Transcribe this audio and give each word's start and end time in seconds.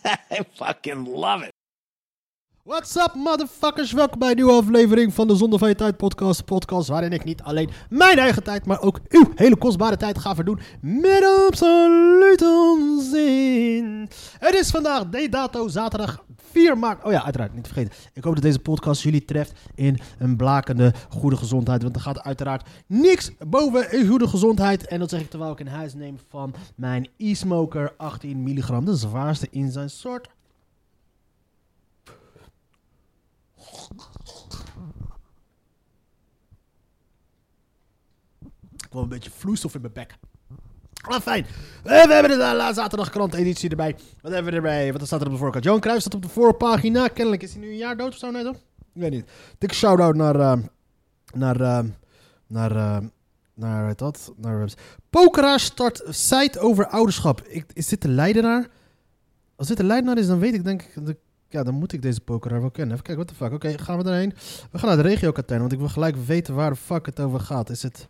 I 0.30 0.42
fucking 0.54 1.06
love 1.06 1.44
it. 1.44 1.52
What's 2.62 2.96
up, 2.96 3.14
motherfuckers? 3.14 3.92
Welkom 3.92 4.18
bij 4.18 4.30
een 4.30 4.36
nieuwe 4.36 4.52
aflevering 4.52 5.14
van 5.14 5.28
de 5.28 5.36
Zonde 5.36 5.58
van 5.58 5.74
Tijd 5.74 5.96
podcast. 5.96 6.44
Podcast 6.44 6.88
waarin 6.88 7.12
ik 7.12 7.24
niet 7.24 7.42
alleen 7.42 7.70
mijn 7.88 8.18
eigen 8.18 8.42
tijd, 8.42 8.66
maar 8.66 8.80
ook 8.80 9.00
uw 9.08 9.32
hele 9.34 9.56
kostbare 9.56 9.96
tijd 9.96 10.18
ga 10.18 10.34
verdoen 10.34 10.60
met 10.80 11.24
absoluut 11.48 12.42
onzin. 12.42 14.08
Het 14.38 14.54
is 14.54 14.70
vandaag 14.70 15.08
de 15.08 15.28
dato, 15.28 15.68
zaterdag 15.68 16.24
4 16.50 16.78
maart. 16.78 17.04
Oh 17.04 17.12
ja, 17.12 17.24
uiteraard, 17.24 17.54
niet 17.54 17.66
vergeten. 17.66 17.92
Ik 18.12 18.24
hoop 18.24 18.34
dat 18.34 18.42
deze 18.42 18.58
podcast 18.58 19.02
jullie 19.02 19.24
treft 19.24 19.52
in 19.74 19.98
een 20.18 20.36
blakende 20.36 20.94
goede 21.08 21.36
gezondheid. 21.36 21.82
Want 21.82 21.94
er 21.94 22.02
gaat 22.02 22.22
uiteraard 22.22 22.68
niks 22.86 23.30
boven 23.48 23.94
een 23.94 24.08
goede 24.08 24.28
gezondheid. 24.28 24.86
En 24.86 24.98
dat 24.98 25.10
zeg 25.10 25.20
ik 25.20 25.30
terwijl 25.30 25.52
ik 25.52 25.60
in 25.60 25.66
huis 25.66 25.94
neem 25.94 26.18
van 26.28 26.54
mijn 26.74 27.08
e-smoker 27.16 27.94
18 27.96 28.42
milligram. 28.42 28.84
De 28.84 28.96
zwaarste 28.96 29.48
in 29.50 29.70
zijn 29.70 29.90
soort. 29.90 30.28
Ik 38.76 38.96
wil 38.96 39.02
een 39.02 39.08
beetje 39.08 39.30
vloeistof 39.30 39.74
in 39.74 39.80
mijn 39.80 39.92
bek. 39.92 40.18
Maar 41.08 41.20
fijn. 41.20 41.46
Eh, 41.84 42.06
We 42.06 42.12
hebben 42.12 42.38
de 42.38 42.44
uh, 42.44 42.72
zaterdag 42.72 43.10
kranteditie 43.10 43.70
erbij. 43.70 43.96
Wat 44.20 44.32
hebben 44.32 44.50
we 44.50 44.56
erbij? 44.56 44.92
Wat 44.92 45.06
staat 45.06 45.20
er 45.20 45.26
op 45.26 45.32
de 45.32 45.38
voorkant? 45.38 45.64
Johan 45.64 45.80
Cruijff 45.80 46.00
staat 46.00 46.14
op 46.14 46.22
de 46.22 46.28
voorpagina. 46.28 47.08
Kennelijk 47.08 47.42
is 47.42 47.52
hij 47.52 47.60
nu 47.60 47.68
een 47.68 47.76
jaar 47.76 47.96
dood 47.96 48.12
of 48.12 48.18
zo, 48.18 48.30
nee 48.30 48.44
toch? 48.44 48.56
Ik 48.94 49.00
weet 49.00 49.10
niet. 49.10 49.30
Dikke 49.58 49.74
shout-out 49.74 50.14
naar... 50.14 50.36
uh, 50.36 50.52
naar... 51.34 51.84
naar... 52.46 53.02
naar... 53.54 53.86
Weet? 53.86 54.30
Naar... 54.36 54.68
Pokeraar 55.10 55.60
start 55.60 56.02
site 56.08 56.58
over 56.58 56.86
ouderschap. 56.86 57.42
Ik, 57.42 57.64
is 57.72 57.88
dit 57.88 58.02
de 58.02 58.08
leidenaar? 58.08 58.68
Als 59.56 59.68
dit 59.68 59.76
de 59.76 59.84
leidenaar 59.84 60.18
is, 60.18 60.26
dan 60.26 60.38
weet 60.38 60.54
ik 60.54 60.64
denk 60.64 60.82
ik... 60.82 61.06
De, 61.06 61.16
ja, 61.48 61.62
dan 61.62 61.74
moet 61.74 61.92
ik 61.92 62.02
deze 62.02 62.20
pokeraar 62.20 62.60
wel 62.60 62.70
kennen. 62.70 62.92
Even 62.92 63.04
kijken, 63.04 63.24
what 63.24 63.38
the 63.38 63.44
fuck. 63.44 63.54
Oké, 63.54 63.84
gaan 63.84 63.98
we 63.98 64.10
erheen. 64.10 64.34
We 64.70 64.78
gaan 64.78 64.88
naar 64.88 65.02
de 65.02 65.08
regio 65.08 65.32
want 65.46 65.72
ik 65.72 65.78
wil 65.78 65.88
gelijk 65.88 66.16
weten 66.16 66.54
waar 66.54 66.70
de 66.70 66.76
fuck 66.76 67.06
het 67.06 67.20
over 67.20 67.40
gaat. 67.40 67.70
Is 67.70 67.82
het... 67.82 68.08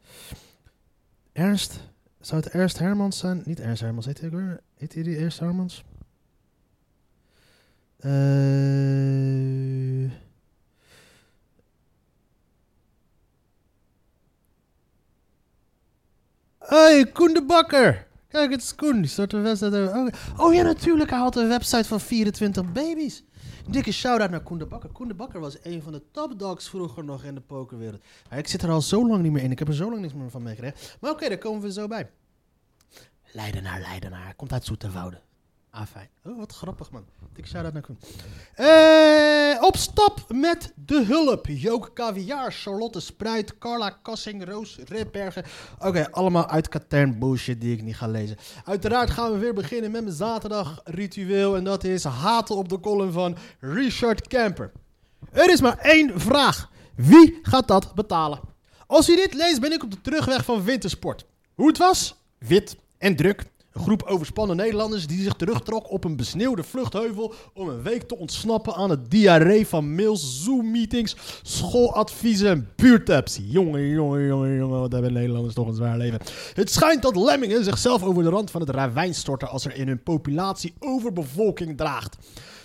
Ernst? 1.33 1.90
Zou 2.21 2.41
het 2.43 2.53
Ernst 2.53 2.79
Hermans 2.79 3.19
zijn? 3.19 3.43
Niet 3.45 3.61
Ernst 3.61 3.83
Hermans, 3.83 4.07
heet 4.07 4.21
hij 4.21 4.31
weer? 4.31 4.61
Heet 4.75 4.95
hij 4.95 5.03
die 5.03 5.17
Ernst 5.17 5.39
Hermans? 5.39 5.85
Uh... 8.01 8.11
Hey, 16.59 17.07
Koen 17.13 17.35
de 17.35 17.43
Bakker! 17.47 18.07
Kijk, 18.29 18.51
het 18.51 18.63
is 18.63 18.75
Koen. 18.75 19.01
Die 19.01 19.11
over... 19.75 19.97
Oh, 19.97 20.09
oh 20.37 20.55
ja, 20.55 20.63
natuurlijk. 20.63 21.11
Hij 21.11 21.19
had 21.19 21.37
een 21.37 21.49
website 21.49 21.85
van 21.85 22.01
24 22.01 22.73
baby's. 22.73 23.25
Dikke 23.69 23.93
shout-out 23.93 24.31
naar 24.31 24.43
Koen 24.43 24.59
de 24.59 24.67
Bakker. 24.67 24.91
Koen 24.91 25.09
de 25.09 25.15
Bakker 25.15 25.41
was 25.41 25.57
een 25.63 25.83
van 25.83 25.93
de 25.93 26.03
top 26.11 26.39
dogs 26.39 26.69
vroeger 26.69 27.05
nog 27.05 27.25
in 27.25 27.35
de 27.35 27.41
pokerwereld. 27.41 28.03
Ik 28.31 28.49
zit 28.49 28.63
er 28.63 28.71
al 28.71 28.81
zo 28.81 29.09
lang 29.09 29.23
niet 29.23 29.33
meer 29.33 29.43
in. 29.43 29.51
Ik 29.51 29.59
heb 29.59 29.69
er 29.69 29.75
zo 29.75 29.91
lang 29.91 30.01
niks 30.01 30.15
meer 30.15 30.31
van 30.31 30.43
meegekregen. 30.43 30.79
Maar 31.01 31.11
oké, 31.11 31.29
daar 31.29 31.39
komen 31.39 31.63
we 31.63 31.73
zo 31.73 31.87
bij. 31.87 32.11
Leidenaar, 33.33 33.81
Leidenaar. 33.81 34.35
Komt 34.35 34.53
uit 34.53 34.65
Zoeterwoude. 34.65 35.21
Ah, 35.71 35.87
fijn. 35.87 36.09
Oh, 36.25 36.39
wat 36.39 36.53
grappig, 36.53 36.91
man. 36.91 37.05
Dikke 37.33 37.49
shout-out 37.49 37.73
naar 37.73 37.83
Koen. 37.83 37.99
Uh, 38.57 39.63
op 39.63 39.77
stap 39.77 40.25
met 40.29 40.73
de 40.77 41.05
hulp. 41.05 41.47
Joke 41.47 41.93
Caviar, 41.93 42.53
Charlotte 42.53 43.01
Spruit, 43.01 43.59
Carla 43.59 43.91
Kassing, 43.91 44.45
Roos 44.45 44.79
Ripbergen. 44.89 45.45
Oké, 45.79 46.11
allemaal 46.11 46.49
uit 46.49 46.69
Katern 46.69 47.19
die 47.59 47.73
ik 47.73 47.83
niet 47.83 47.97
ga 47.97 48.07
lezen. 48.07 48.37
Uiteraard 48.65 49.11
gaan 49.11 49.33
we 49.33 49.39
weer 49.39 49.55
beginnen 49.55 49.91
met 49.91 50.03
mijn 50.03 50.15
zaterdag 50.15 50.81
ritueel. 50.85 51.57
En 51.57 51.65
dat 51.65 51.85
is 51.85 52.05
haten 52.05 52.57
op 52.57 52.69
de 52.69 52.81
column 52.81 53.13
van 53.13 53.37
Richard 53.61 54.29
Camper. 54.29 54.73
Er 55.33 55.51
is 55.51 55.61
maar 55.61 55.79
één 55.79 56.21
vraag. 56.21 56.71
Wie 56.95 57.39
gaat 57.43 57.69
dat 57.69 57.95
betalen? 57.95 58.41
Als 58.87 59.07
je 59.07 59.17
dit 59.17 59.35
leest 59.35 59.61
ben 59.61 59.73
ik 59.73 59.83
op 59.83 59.91
de 59.91 60.01
terugweg 60.01 60.45
van 60.45 60.65
wintersport. 60.65 61.27
Hoe 61.55 61.69
het 61.69 61.79
was? 61.79 62.15
Wit 62.39 62.77
en 62.99 63.17
druk. 63.17 63.45
Een 63.73 63.83
groep 63.83 64.03
overspannen 64.03 64.57
Nederlanders 64.57 65.07
die 65.07 65.23
zich 65.23 65.33
terugtrok 65.33 65.91
op 65.91 66.05
een 66.05 66.17
besneeuwde 66.17 66.63
vluchtheuvel 66.63 67.35
om 67.55 67.69
een 67.69 67.83
week 67.83 68.03
te 68.03 68.17
ontsnappen 68.17 68.75
aan 68.75 68.91
het 68.91 69.11
diarree 69.11 69.67
van 69.67 69.95
mails, 69.95 70.45
Zoom-meetings, 70.45 71.17
schooladviezen 71.43 72.49
en 72.49 72.69
buurtaps. 72.77 73.39
Jongen, 73.43 73.89
jongen, 73.89 74.27
jongen, 74.27 74.57
jongen, 74.57 74.81
wat 74.81 74.93
hebben 74.93 75.13
Nederlanders 75.13 75.55
toch 75.55 75.67
een 75.67 75.75
zwaar 75.75 75.97
leven. 75.97 76.21
Het 76.55 76.71
schijnt 76.71 77.03
dat 77.03 77.17
lemmingen 77.17 77.65
zichzelf 77.65 78.03
over 78.03 78.23
de 78.23 78.29
rand 78.29 78.51
van 78.51 78.61
het 78.61 78.71
ravijn 78.71 79.15
storten 79.15 79.49
als 79.49 79.65
er 79.65 79.77
in 79.77 79.87
hun 79.87 80.03
populatie 80.03 80.75
overbevolking 80.79 81.77
draagt. 81.77 82.17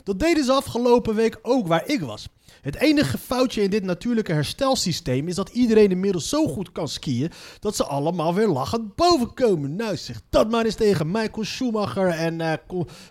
Dat 0.06 0.20
deden 0.20 0.44
ze 0.44 0.52
afgelopen 0.52 1.16
week 1.16 1.40
ook 1.42 1.68
waar 1.68 1.88
ik 1.88 2.02
was. 2.02 2.28
Het 2.62 2.76
enige 2.76 3.18
foutje 3.18 3.62
in 3.62 3.70
dit 3.70 3.84
natuurlijke 3.84 4.34
herstelsysteem 4.34 5.28
is 5.28 5.36
dat 5.36 5.50
iedereen 5.50 5.92
inmiddels 5.92 6.30
zo 6.30 6.48
goed 6.48 6.72
kan 6.72 6.88
skiën 6.88 7.32
dat 7.60 7.76
ze 7.76 7.86
allemaal 7.86 8.34
weer 8.34 8.48
lachend 8.48 8.96
boven 8.96 9.34
komen. 9.34 9.76
Nou, 9.76 9.98
zeg 9.98 10.22
dat 10.30 10.52
maar 10.52 10.66
eens 10.66 10.76
tegen 10.76 11.12
Michael 11.12 11.46
Schumacher 11.46 12.08
en 12.08 12.40
uh, 12.40 12.54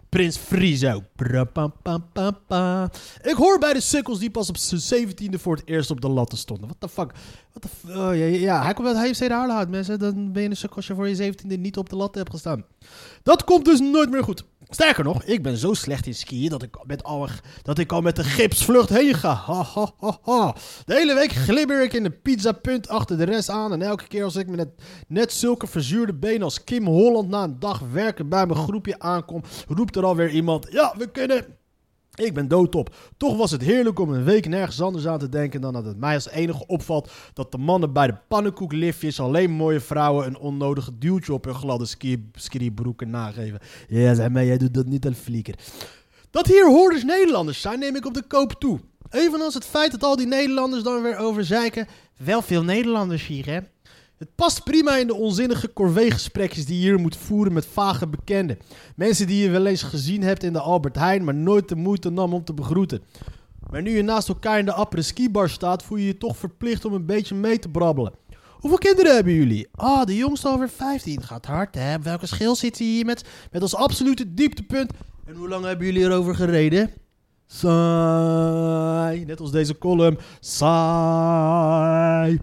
Prins 0.08 0.36
Frizo. 0.36 1.02
Ik 3.22 3.34
hoor 3.36 3.58
bij 3.58 3.72
de 3.72 3.80
sukkels 3.80 4.18
die 4.18 4.30
pas 4.30 4.48
op 4.48 4.56
zijn 4.56 5.08
17e 5.08 5.40
voor 5.40 5.56
het 5.56 5.68
eerst 5.68 5.90
op 5.90 6.00
de 6.00 6.08
latten 6.08 6.38
stonden. 6.38 6.68
What 6.68 6.80
the 6.80 6.88
fuck? 6.88 7.12
What 7.52 7.70
the 7.70 7.88
oh, 7.88 8.16
ja, 8.16 8.24
ja, 8.24 8.62
hij 8.62 8.74
komt 8.74 8.88
uit 8.88 8.96
Heemstede 8.96 9.34
Haarlehout, 9.34 9.68
mensen. 9.68 9.98
Dan 9.98 10.32
ben 10.32 10.42
je 10.42 10.48
een 10.48 10.56
sukkel 10.56 10.76
als 10.76 10.86
je 10.86 10.94
voor 10.94 11.08
je 11.08 11.32
17e 11.32 11.58
niet 11.58 11.76
op 11.76 11.88
de 11.88 11.96
latten 11.96 12.20
hebt 12.20 12.32
gestaan. 12.32 12.64
Dat 13.22 13.44
komt 13.44 13.64
dus 13.64 13.80
nooit 13.80 14.10
meer 14.10 14.24
goed. 14.24 14.44
Sterker 14.74 15.04
nog, 15.04 15.24
ik 15.24 15.42
ben 15.42 15.56
zo 15.56 15.74
slecht 15.74 16.06
in 16.06 16.14
skiën 16.14 16.48
dat 16.48 16.62
ik, 16.62 16.76
met 16.84 17.02
al, 17.02 17.28
dat 17.62 17.78
ik 17.78 17.92
al 17.92 18.00
met 18.00 18.16
de 18.16 18.24
gipsvlucht 18.24 18.88
heen 18.88 19.14
ga. 19.14 19.34
Ha, 19.34 19.66
ha, 19.74 20.18
ha. 20.22 20.54
De 20.84 20.94
hele 20.94 21.14
week 21.14 21.32
glibber 21.32 21.82
ik 21.82 21.92
in 21.92 22.02
de 22.02 22.10
pizzapunt 22.10 22.88
achter 22.88 23.16
de 23.16 23.24
rest 23.24 23.48
aan. 23.48 23.72
En 23.72 23.82
elke 23.82 24.06
keer 24.06 24.24
als 24.24 24.36
ik 24.36 24.46
met 24.46 24.56
net, 24.56 24.68
net 25.08 25.32
zulke 25.32 25.66
verzuurde 25.66 26.14
benen 26.14 26.42
als 26.42 26.64
Kim 26.64 26.86
Holland 26.86 27.28
na 27.28 27.42
een 27.42 27.58
dag 27.58 27.80
werken 27.92 28.28
bij 28.28 28.46
mijn 28.46 28.58
groepje 28.58 28.98
aankom, 28.98 29.42
roept 29.68 29.96
er 29.96 30.04
alweer 30.04 30.30
iemand: 30.30 30.66
Ja, 30.70 30.94
we 30.98 31.10
kunnen. 31.10 31.44
Ik 32.14 32.34
ben 32.34 32.48
doodop. 32.48 32.94
Toch 33.16 33.36
was 33.36 33.50
het 33.50 33.62
heerlijk 33.62 33.98
om 33.98 34.12
een 34.12 34.24
week 34.24 34.48
nergens 34.48 34.80
anders 34.80 35.06
aan 35.06 35.18
te 35.18 35.28
denken 35.28 35.60
dan 35.60 35.72
dat 35.72 35.84
het 35.84 35.96
mij 35.96 36.14
als 36.14 36.28
enige 36.28 36.66
opvalt 36.66 37.10
dat 37.32 37.52
de 37.52 37.58
mannen 37.58 37.92
bij 37.92 38.06
de 38.06 38.16
pannenkoekliftjes 38.28 39.20
alleen 39.20 39.50
mooie 39.50 39.80
vrouwen 39.80 40.26
een 40.26 40.38
onnodige 40.38 40.98
duwtje 40.98 41.32
op 41.32 41.44
hun 41.44 41.54
gladde 41.54 41.86
ski, 41.86 42.30
skibroeken 42.32 43.10
nageven. 43.10 43.60
Ja, 43.88 44.14
zeg 44.14 44.28
maar, 44.28 44.44
jij 44.44 44.58
doet 44.58 44.74
dat 44.74 44.86
niet 44.86 45.06
al 45.06 45.12
flieker. 45.12 45.54
Dat 46.30 46.46
hier 46.46 46.66
hoorders 46.66 47.04
Nederlanders 47.04 47.60
zijn, 47.60 47.78
neem 47.78 47.96
ik 47.96 48.06
op 48.06 48.14
de 48.14 48.26
koop 48.26 48.52
toe. 48.52 48.80
Evenals 49.10 49.54
het 49.54 49.64
feit 49.64 49.90
dat 49.90 50.02
al 50.02 50.16
die 50.16 50.26
Nederlanders 50.26 50.82
dan 50.82 51.02
weer 51.02 51.16
overzeiken. 51.16 51.86
Wel 52.16 52.42
veel 52.42 52.62
Nederlanders 52.62 53.26
hier, 53.26 53.46
hè? 53.46 53.58
Het 54.24 54.34
past 54.34 54.64
prima 54.64 54.96
in 54.96 55.06
de 55.06 55.14
onzinnige 55.14 55.72
corvée-gesprekjes 55.72 56.66
die 56.66 56.76
je 56.76 56.82
hier 56.82 56.98
moet 56.98 57.16
voeren 57.16 57.52
met 57.52 57.66
vage 57.66 58.06
bekenden. 58.06 58.58
Mensen 58.96 59.26
die 59.26 59.42
je 59.42 59.50
wel 59.50 59.66
eens 59.66 59.82
gezien 59.82 60.22
hebt 60.22 60.42
in 60.42 60.52
de 60.52 60.58
Albert 60.60 60.96
Heijn, 60.96 61.24
maar 61.24 61.34
nooit 61.34 61.68
de 61.68 61.76
moeite 61.76 62.10
nam 62.10 62.32
om 62.34 62.44
te 62.44 62.54
begroeten. 62.54 63.02
Maar 63.70 63.82
nu 63.82 63.96
je 63.96 64.02
naast 64.02 64.28
elkaar 64.28 64.58
in 64.58 64.64
de 64.64 64.72
après-ski 64.72 65.30
bar 65.30 65.48
staat, 65.48 65.82
voel 65.82 65.98
je 65.98 66.06
je 66.06 66.18
toch 66.18 66.36
verplicht 66.36 66.84
om 66.84 66.92
een 66.92 67.06
beetje 67.06 67.34
mee 67.34 67.58
te 67.58 67.68
brabbelen. 67.68 68.12
Hoeveel 68.50 68.78
kinderen 68.78 69.14
hebben 69.14 69.32
jullie? 69.32 69.68
Ah, 69.74 69.90
oh, 69.90 70.04
de 70.04 70.16
jongste 70.16 70.48
over 70.48 70.68
15. 70.68 71.22
Gaat 71.22 71.46
hard, 71.46 71.74
hè? 71.74 71.98
Welke 71.98 72.26
schil 72.26 72.54
zit 72.56 72.78
hier 72.78 73.04
met, 73.04 73.24
met 73.50 73.62
als 73.62 73.74
absolute 73.74 74.34
dieptepunt? 74.34 74.92
En 75.26 75.34
hoe 75.34 75.48
lang 75.48 75.64
hebben 75.64 75.86
jullie 75.86 76.02
erover 76.02 76.34
gereden? 76.34 76.90
Saai. 77.46 79.24
Net 79.24 79.40
als 79.40 79.50
deze 79.50 79.78
column. 79.78 80.18
Saai. 80.40 82.38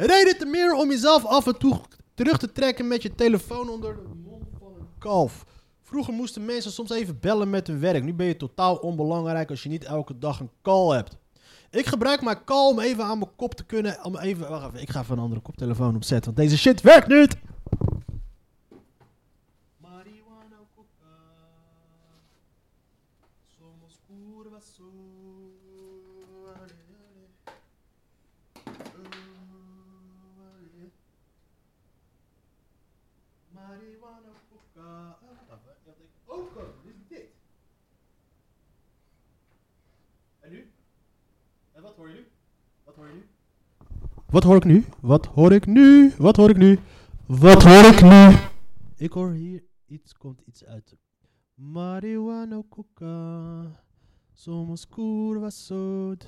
Reden 0.00 0.38
te 0.38 0.46
meer 0.46 0.74
om 0.74 0.90
jezelf 0.90 1.24
af 1.24 1.46
en 1.46 1.58
toe 1.58 1.80
terug 2.14 2.38
te 2.38 2.52
trekken 2.52 2.88
met 2.88 3.02
je 3.02 3.14
telefoon 3.14 3.68
onder 3.68 3.94
de 3.94 4.14
mond 4.24 4.48
van 4.58 4.72
een 4.78 4.88
kalf. 4.98 5.44
Vroeger 5.82 6.12
moesten 6.12 6.44
mensen 6.44 6.72
soms 6.72 6.90
even 6.90 7.18
bellen 7.20 7.50
met 7.50 7.66
hun 7.66 7.80
werk. 7.80 8.02
Nu 8.02 8.14
ben 8.14 8.26
je 8.26 8.36
totaal 8.36 8.76
onbelangrijk 8.76 9.50
als 9.50 9.62
je 9.62 9.68
niet 9.68 9.84
elke 9.84 10.18
dag 10.18 10.40
een 10.40 10.50
call 10.62 10.96
hebt. 10.96 11.16
Ik 11.70 11.86
gebruik 11.86 12.22
mijn 12.22 12.44
call 12.44 12.70
om 12.70 12.80
even 12.80 13.04
aan 13.04 13.18
mijn 13.18 13.36
kop 13.36 13.54
te 13.54 13.64
kunnen. 13.64 14.04
Om 14.04 14.18
even, 14.18 14.48
wacht 14.48 14.66
even, 14.66 14.80
ik 14.80 14.90
ga 14.90 15.00
even 15.00 15.16
een 15.16 15.22
andere 15.22 15.40
koptelefoon 15.40 15.96
opzetten, 15.96 16.34
want 16.34 16.48
deze 16.48 16.58
shit 16.58 16.80
werkt 16.80 17.08
niet. 17.08 17.36
Marihuana, 33.58 34.32
coca. 34.50 35.18
Ah, 35.50 35.58
wat 35.84 35.94
ik 35.98 36.10
ook 36.26 36.54
kan, 36.54 36.64
dit. 37.08 37.26
En 40.40 40.50
nu? 40.50 40.70
En 41.72 41.82
wat 41.82 41.96
hoor 41.96 42.08
je 42.08 42.14
nu? 42.14 42.26
Wat 42.84 42.94
hoor 42.94 43.06
je 43.06 43.12
nu? 43.14 43.26
Wat 44.26 44.42
hoor 44.44 44.56
ik 44.56 44.64
nu? 44.64 44.84
Wat 45.00 45.26
hoor 45.26 45.52
ik 45.52 45.66
nu? 45.66 46.12
Wat 46.18 46.36
hoor 46.36 46.50
ik 46.50 46.56
nu? 46.56 46.78
Wat 47.26 47.62
hoor 47.62 47.84
ik 47.84 48.02
nu? 48.02 48.36
Ik 48.96 49.12
hoor 49.12 49.30
hier 49.32 49.64
iets, 49.86 50.14
komt 50.14 50.40
iets 50.40 50.64
uit. 50.64 50.96
Marihuana 51.54 52.62
coca. 52.68 53.84
Somos 54.32 54.88
curvas 54.88 55.66
sod. 55.66 56.26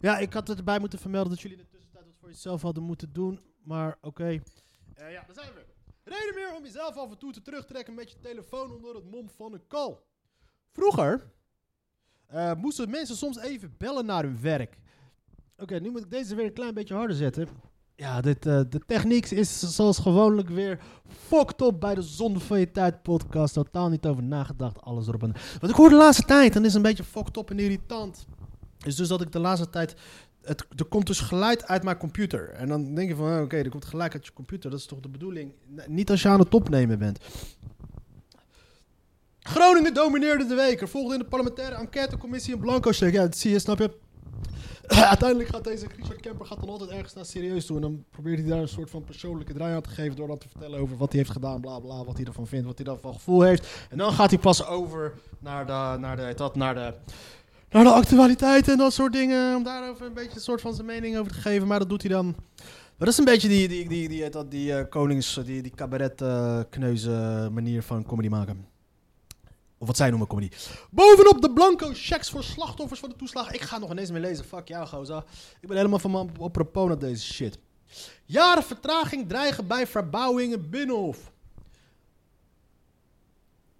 Ja, 0.00 0.18
ik 0.18 0.32
had 0.32 0.48
het 0.48 0.58
erbij 0.58 0.78
moeten 0.78 0.98
vermelden 0.98 1.30
dat 1.30 1.40
jullie 1.40 1.56
in 1.56 1.62
de 1.62 1.70
tussentijd 1.70 2.04
wat 2.04 2.14
voor 2.20 2.28
jezelf 2.28 2.62
hadden 2.62 2.82
moeten 2.82 3.12
doen. 3.12 3.40
Maar 3.62 3.98
oké. 4.00 4.24
Eh, 4.24 5.12
ja, 5.12 5.24
daar 5.26 5.34
zijn 5.34 5.52
we. 5.54 5.73
Reden 6.04 6.34
meer 6.34 6.54
om 6.56 6.64
jezelf 6.64 6.96
af 6.96 7.10
en 7.10 7.18
toe 7.18 7.32
te 7.32 7.42
terugtrekken 7.42 7.94
met 7.94 8.10
je 8.10 8.18
telefoon 8.20 8.72
onder 8.72 8.94
het 8.94 9.10
mom 9.10 9.30
van 9.36 9.52
een 9.52 9.66
kal. 9.66 10.06
Vroeger 10.72 11.32
eh, 12.26 12.54
moesten 12.54 12.90
mensen 12.90 13.16
soms 13.16 13.38
even 13.38 13.74
bellen 13.78 14.06
naar 14.06 14.22
hun 14.22 14.40
werk. 14.40 14.78
Oké, 15.58 15.78
nu 15.78 15.90
moet 15.90 16.04
ik 16.04 16.10
deze 16.10 16.34
weer 16.34 16.44
een 16.44 16.52
klein 16.52 16.74
beetje 16.74 16.94
harder 16.94 17.16
zetten. 17.16 17.48
Ja, 17.96 18.20
dit, 18.20 18.46
eh, 18.46 18.60
de 18.68 18.80
techniek 18.86 19.30
is 19.30 19.58
zoals 19.74 19.98
gewoonlijk 19.98 20.48
weer 20.48 20.80
fucked 21.06 21.62
op 21.62 21.80
bij 21.80 21.94
de 21.94 22.02
Zonde 22.02 22.40
van 22.40 22.58
je 22.58 22.70
Tijd 22.70 23.02
podcast. 23.02 23.54
Totaal 23.54 23.88
niet 23.88 24.06
over 24.06 24.22
nagedacht, 24.22 24.80
alles 24.80 25.06
erop 25.08 25.22
en 25.22 25.34
Wat 25.60 25.70
ik 25.70 25.76
hoor 25.76 25.88
de 25.88 25.94
laatste 25.94 26.24
tijd, 26.24 26.56
en 26.56 26.64
is 26.64 26.74
een 26.74 26.82
beetje 26.82 27.04
fucked 27.04 27.36
op 27.36 27.50
en 27.50 27.58
irritant. 27.58 28.26
Is 28.84 28.96
dus 28.96 29.08
dat 29.08 29.20
ik 29.20 29.32
de 29.32 29.38
laatste 29.38 29.70
tijd... 29.70 29.94
Het, 30.44 30.64
er 30.76 30.84
komt 30.84 31.06
dus 31.06 31.20
geluid 31.20 31.66
uit 31.66 31.82
mijn 31.82 31.96
computer. 31.96 32.50
En 32.50 32.68
dan 32.68 32.94
denk 32.94 33.08
je 33.08 33.14
van, 33.14 33.32
ah, 33.32 33.42
oké, 33.42 33.56
er 33.56 33.70
komt 33.70 33.84
geluid 33.84 34.12
uit 34.12 34.26
je 34.26 34.32
computer. 34.32 34.70
Dat 34.70 34.78
is 34.78 34.86
toch 34.86 35.00
de 35.00 35.08
bedoeling? 35.08 35.52
Niet 35.86 36.10
als 36.10 36.22
je 36.22 36.28
aan 36.28 36.38
het 36.38 36.54
opnemen 36.54 36.98
bent. 36.98 37.18
Groningen 39.40 39.94
domineerde 39.94 40.46
de 40.46 40.54
week. 40.54 40.88
Volgde 40.88 41.12
in 41.14 41.20
de 41.20 41.26
parlementaire 41.26 41.74
enquêtecommissie 41.74 42.54
een 42.54 42.60
blanco 42.60 42.90
check. 42.92 43.12
Ja, 43.12 43.22
dat 43.22 43.36
zie 43.36 43.50
je, 43.50 43.58
snap 43.58 43.78
je? 43.78 43.90
Uiteindelijk 44.86 45.48
gaat 45.48 45.64
deze 45.64 45.86
Richard 45.96 46.20
Kemper 46.20 46.46
gaat 46.46 46.60
dan 46.60 46.68
altijd 46.68 46.90
ergens 46.90 47.14
naar 47.14 47.24
serieus 47.24 47.66
toe. 47.66 47.76
En 47.76 47.82
dan 47.82 48.04
probeert 48.10 48.38
hij 48.38 48.48
daar 48.48 48.58
een 48.58 48.68
soort 48.68 48.90
van 48.90 49.04
persoonlijke 49.04 49.52
draai 49.52 49.74
aan 49.74 49.82
te 49.82 49.88
geven. 49.88 50.16
Door 50.16 50.28
dan 50.28 50.38
te 50.38 50.48
vertellen 50.48 50.78
over 50.78 50.96
wat 50.96 51.08
hij 51.08 51.18
heeft 51.18 51.32
gedaan, 51.32 51.60
bla 51.60 51.78
bla. 51.78 52.04
Wat 52.04 52.16
hij 52.16 52.26
ervan 52.26 52.46
vindt, 52.46 52.66
wat 52.66 52.76
hij 52.76 52.86
daarvan 52.86 53.14
gevoel 53.14 53.42
heeft. 53.42 53.86
En 53.90 53.98
dan 53.98 54.12
gaat 54.12 54.30
hij 54.30 54.38
pas 54.38 54.66
over 54.66 55.14
naar 55.38 55.66
de, 55.66 55.98
naar 55.98 56.16
de, 56.16 56.32
dat, 56.36 56.54
naar 56.56 56.74
de, 56.74 56.94
naar 57.74 57.84
de 57.84 57.90
actualiteit 57.90 58.68
en 58.68 58.78
dat 58.78 58.92
soort 58.92 59.12
dingen. 59.12 59.56
Om 59.56 59.62
daarover 59.62 60.06
een 60.06 60.12
beetje 60.12 60.34
een 60.34 60.40
soort 60.40 60.60
van 60.60 60.74
zijn 60.74 60.86
mening 60.86 61.18
over 61.18 61.32
te 61.32 61.38
geven. 61.38 61.68
Maar 61.68 61.78
dat 61.78 61.88
doet 61.88 62.02
hij 62.02 62.10
dan. 62.10 62.26
Maar 62.96 63.06
dat 63.06 63.08
is 63.08 63.18
een 63.18 63.24
beetje 63.24 63.48
die, 63.48 63.68
die, 63.68 63.88
die, 63.88 64.08
die, 64.08 64.48
die 64.48 64.74
eh, 64.74 64.88
konings, 64.88 65.40
die, 65.44 65.62
die 65.62 65.72
cabaret 65.74 66.22
eh, 66.22 67.48
manier 67.48 67.82
van 67.82 68.04
comedy 68.04 68.28
maken. 68.28 68.66
Of 69.78 69.86
wat 69.86 69.96
zij 69.96 70.10
noemen 70.10 70.28
comedy. 70.28 70.50
Bovenop 70.90 71.42
de 71.42 71.52
blanco 71.52 71.90
checks 71.92 72.30
voor 72.30 72.44
slachtoffers 72.44 73.00
van 73.00 73.08
de 73.08 73.16
toeslagen. 73.16 73.54
Ik 73.54 73.60
ga 73.60 73.78
nog 73.78 73.90
ineens 73.90 74.10
meer 74.10 74.20
lezen. 74.20 74.44
Fuck 74.44 74.68
jou, 74.68 74.86
gozer. 74.86 75.24
Ik 75.60 75.68
ben 75.68 75.76
helemaal 75.76 75.98
van 75.98 76.10
mijn 76.10 76.30
apropos 76.40 76.88
naar 76.88 76.98
deze 76.98 77.32
shit. 77.32 77.58
Jaren 78.24 78.62
vertraging 78.62 79.28
dreigen 79.28 79.66
bij 79.66 79.86
verbouwingen 79.86 80.70
Binnenhof. 80.70 81.32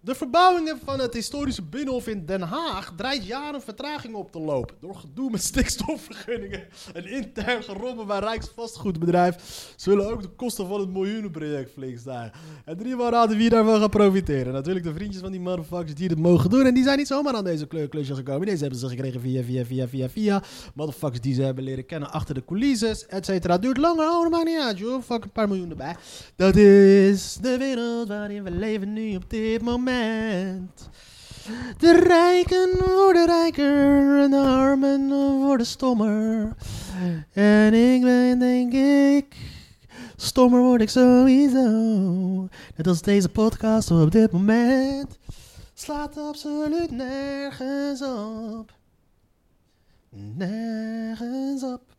De 0.05 0.15
verbouwingen 0.15 0.79
van 0.85 1.01
het 1.01 1.15
historische 1.15 1.63
Binnenhof 1.63 2.07
in 2.07 2.27
Den 2.27 2.41
Haag 2.41 2.93
draait 2.97 3.27
jaren 3.27 3.63
vertraging 3.63 4.15
op 4.15 4.33
te 4.33 4.41
lopen. 4.41 4.77
Door 4.81 4.95
gedoe 4.95 5.31
met 5.31 5.43
stikstofvergunningen 5.43 6.63
en 6.95 7.07
intern 7.07 7.63
gerobben 7.63 8.07
bij 8.07 8.19
Rijksvastgoedbedrijf 8.19 9.37
zullen 9.77 10.11
ook 10.11 10.23
de 10.23 10.29
kosten 10.29 10.67
van 10.67 10.81
het 10.81 10.91
miljoenenproject 10.91 11.71
flink 11.73 11.99
stijgen. 11.99 12.33
En 12.65 12.77
drie 12.77 12.97
man 12.97 13.11
raden 13.11 13.37
wie 13.37 13.49
daarvan 13.49 13.81
gaat 13.81 13.91
profiteren. 13.91 14.53
Natuurlijk 14.53 14.85
de 14.85 14.95
vriendjes 14.95 15.23
van 15.23 15.31
die 15.31 15.41
motherfuckers 15.41 15.95
die 15.95 16.09
het 16.09 16.19
mogen 16.19 16.51
doen. 16.51 16.67
En 16.67 16.75
die 16.75 16.85
zijn 16.85 16.99
niet 16.99 17.07
zomaar 17.07 17.35
aan 17.35 17.45
deze 17.45 17.67
kleur- 17.67 17.89
klusjes 17.89 18.17
gekomen. 18.17 18.47
Deze 18.47 18.61
hebben 18.61 18.79
ze 18.79 18.89
gekregen 18.89 19.21
via, 19.21 19.43
via, 19.43 19.65
via, 19.65 19.89
via, 19.89 20.09
via. 20.09 20.43
Motherfuckers 20.75 21.21
die 21.21 21.35
ze 21.35 21.43
hebben 21.43 21.65
leren 21.65 21.87
kennen 21.87 22.11
achter 22.11 22.35
de 22.35 22.45
coulisses, 22.45 23.07
et 23.07 23.25
cetera. 23.25 23.59
Duurt 23.59 23.77
langer, 23.77 24.07
oh, 24.07 24.45
niet 24.45 24.59
uit, 24.61 24.79
joh. 24.79 25.03
Fuck 25.03 25.25
een 25.25 25.33
paar 25.33 25.49
miljoen 25.49 25.71
erbij. 25.71 25.97
Dat 26.37 26.57
is 26.57 27.39
de 27.41 27.59
wereld 27.59 28.09
waarin 28.09 28.43
we 28.43 28.51
leven 28.51 28.93
nu 28.93 29.17
op 29.17 29.31
dit 29.31 29.63
moment. 29.63 29.93
De 31.79 32.03
rijken 32.07 32.71
worden 32.95 33.27
rijker 33.27 34.21
en 34.23 34.31
de 34.31 34.41
armen 34.41 35.09
worden 35.41 35.67
stommer. 35.67 36.53
En 37.33 37.75
ik 37.75 38.03
ben, 38.03 38.39
denk 38.39 38.73
ik, 38.73 39.37
stommer 40.17 40.61
word 40.61 40.81
ik 40.81 40.89
sowieso. 40.89 41.69
Net 42.77 42.87
als 42.87 43.03
deze 43.03 43.29
podcast 43.29 43.91
op 43.91 44.11
dit 44.11 44.33
moment. 44.33 45.19
Slaat 45.75 46.19
absoluut 46.19 46.91
nergens 46.91 48.03
op. 48.03 48.73
Nergens 50.37 51.63
op. 51.63 51.94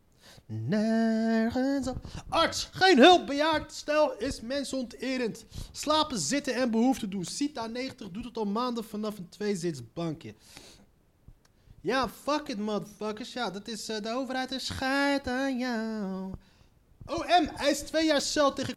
Nergens 0.46 1.86
op. 1.86 1.96
Arts, 2.28 2.68
geen 2.72 2.98
hulp, 2.98 3.26
bejaard. 3.26 3.72
Stel 3.72 4.16
is 4.16 4.40
mensonterend. 4.40 5.44
Slapen, 5.72 6.18
zitten 6.18 6.54
en 6.54 6.70
behoefte 6.70 7.08
doen. 7.08 7.24
Cita 7.24 7.66
90 7.66 8.10
doet 8.10 8.24
het 8.24 8.36
al 8.36 8.46
maanden 8.46 8.84
vanaf 8.84 9.18
een 9.18 9.28
tweezitsbankje. 9.28 10.34
Ja, 11.80 12.08
fuck 12.08 12.48
it, 12.48 12.58
motherfuckers. 12.58 13.32
Ja, 13.32 13.50
dat 13.50 13.68
is 13.68 13.88
eh, 13.88 14.00
de 14.00 14.10
overheid 14.10 14.52
een 14.52 14.60
scheid 14.60 15.28
aan 15.28 15.58
jou. 15.58 16.32
OM 17.06 17.48
eist 17.56 17.86
twee 17.86 18.06
jaar 18.06 18.20
cel 18.20 18.52
tegen 18.52 18.74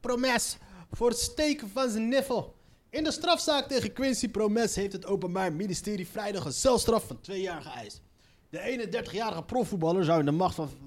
Promes 0.00 0.56
voor 0.90 1.08
het 1.08 1.18
steken 1.18 1.70
van 1.70 1.90
zijn 1.90 2.08
niffel. 2.08 2.56
In 2.90 3.04
de 3.04 3.12
strafzaak 3.12 3.68
tegen 3.68 3.92
Quincy 3.92 4.28
Promes 4.28 4.74
heeft 4.74 4.92
het 4.92 5.06
Openbaar 5.06 5.52
Ministerie 5.52 6.08
vrijdag 6.08 6.44
een 6.44 6.52
celstraf 6.52 7.06
van 7.06 7.20
twee 7.20 7.40
jaar 7.40 7.62
geëist. 7.62 8.00
De 8.50 8.88
31-jarige 8.88 9.42
profvoetballer 9.42 10.04
zou 10.04 10.18
in 10.18 10.38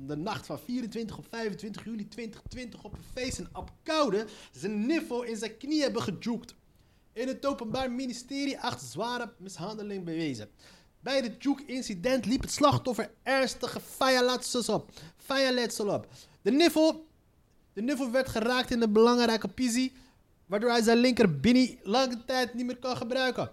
de, 0.08 0.16
nacht 0.16 0.46
van 0.46 0.60
24 0.60 1.18
op 1.18 1.26
25 1.30 1.84
juli 1.84 2.08
2020 2.08 2.84
op 2.84 2.94
een 2.94 3.04
feest 3.14 3.38
in 3.38 3.48
Apkoude 3.52 4.26
zijn 4.52 4.86
niffel 4.86 5.24
in 5.24 5.36
zijn 5.38 5.58
knie 5.58 5.82
hebben 5.82 6.02
gejoekt. 6.02 6.56
In 7.14 7.28
het 7.28 7.46
Openbaar 7.46 7.92
Ministerie 7.92 8.60
acht 8.60 8.82
zware 8.82 9.34
mishandeling 9.38 10.04
bewezen. 10.04 10.50
Bij 11.00 11.20
het 11.20 11.44
juke-incident 11.44 12.26
liep 12.26 12.42
het 12.42 12.52
slachtoffer 12.52 13.12
ernstige 13.24 13.80
violetsels 13.80 14.70
op. 14.70 14.90
Op. 15.78 16.08
De 16.42 16.52
niffel, 16.52 17.08
de 17.74 17.82
niffel 17.82 18.12
werd 18.12 18.30
geraakt 18.30 18.72
in 18.72 18.80
de 18.80 18.90
belangrijke 18.90 19.48
pisie, 19.48 19.94
waardoor 20.46 20.70
hij 20.70 20.82
zijn 20.82 20.98
linker 20.98 21.40
binnie 21.40 21.80
lange 21.84 22.26
tijd 22.26 22.54
niet 22.54 22.66
meer 22.66 22.78
kan 22.78 22.98
gebruiken. 22.98 23.52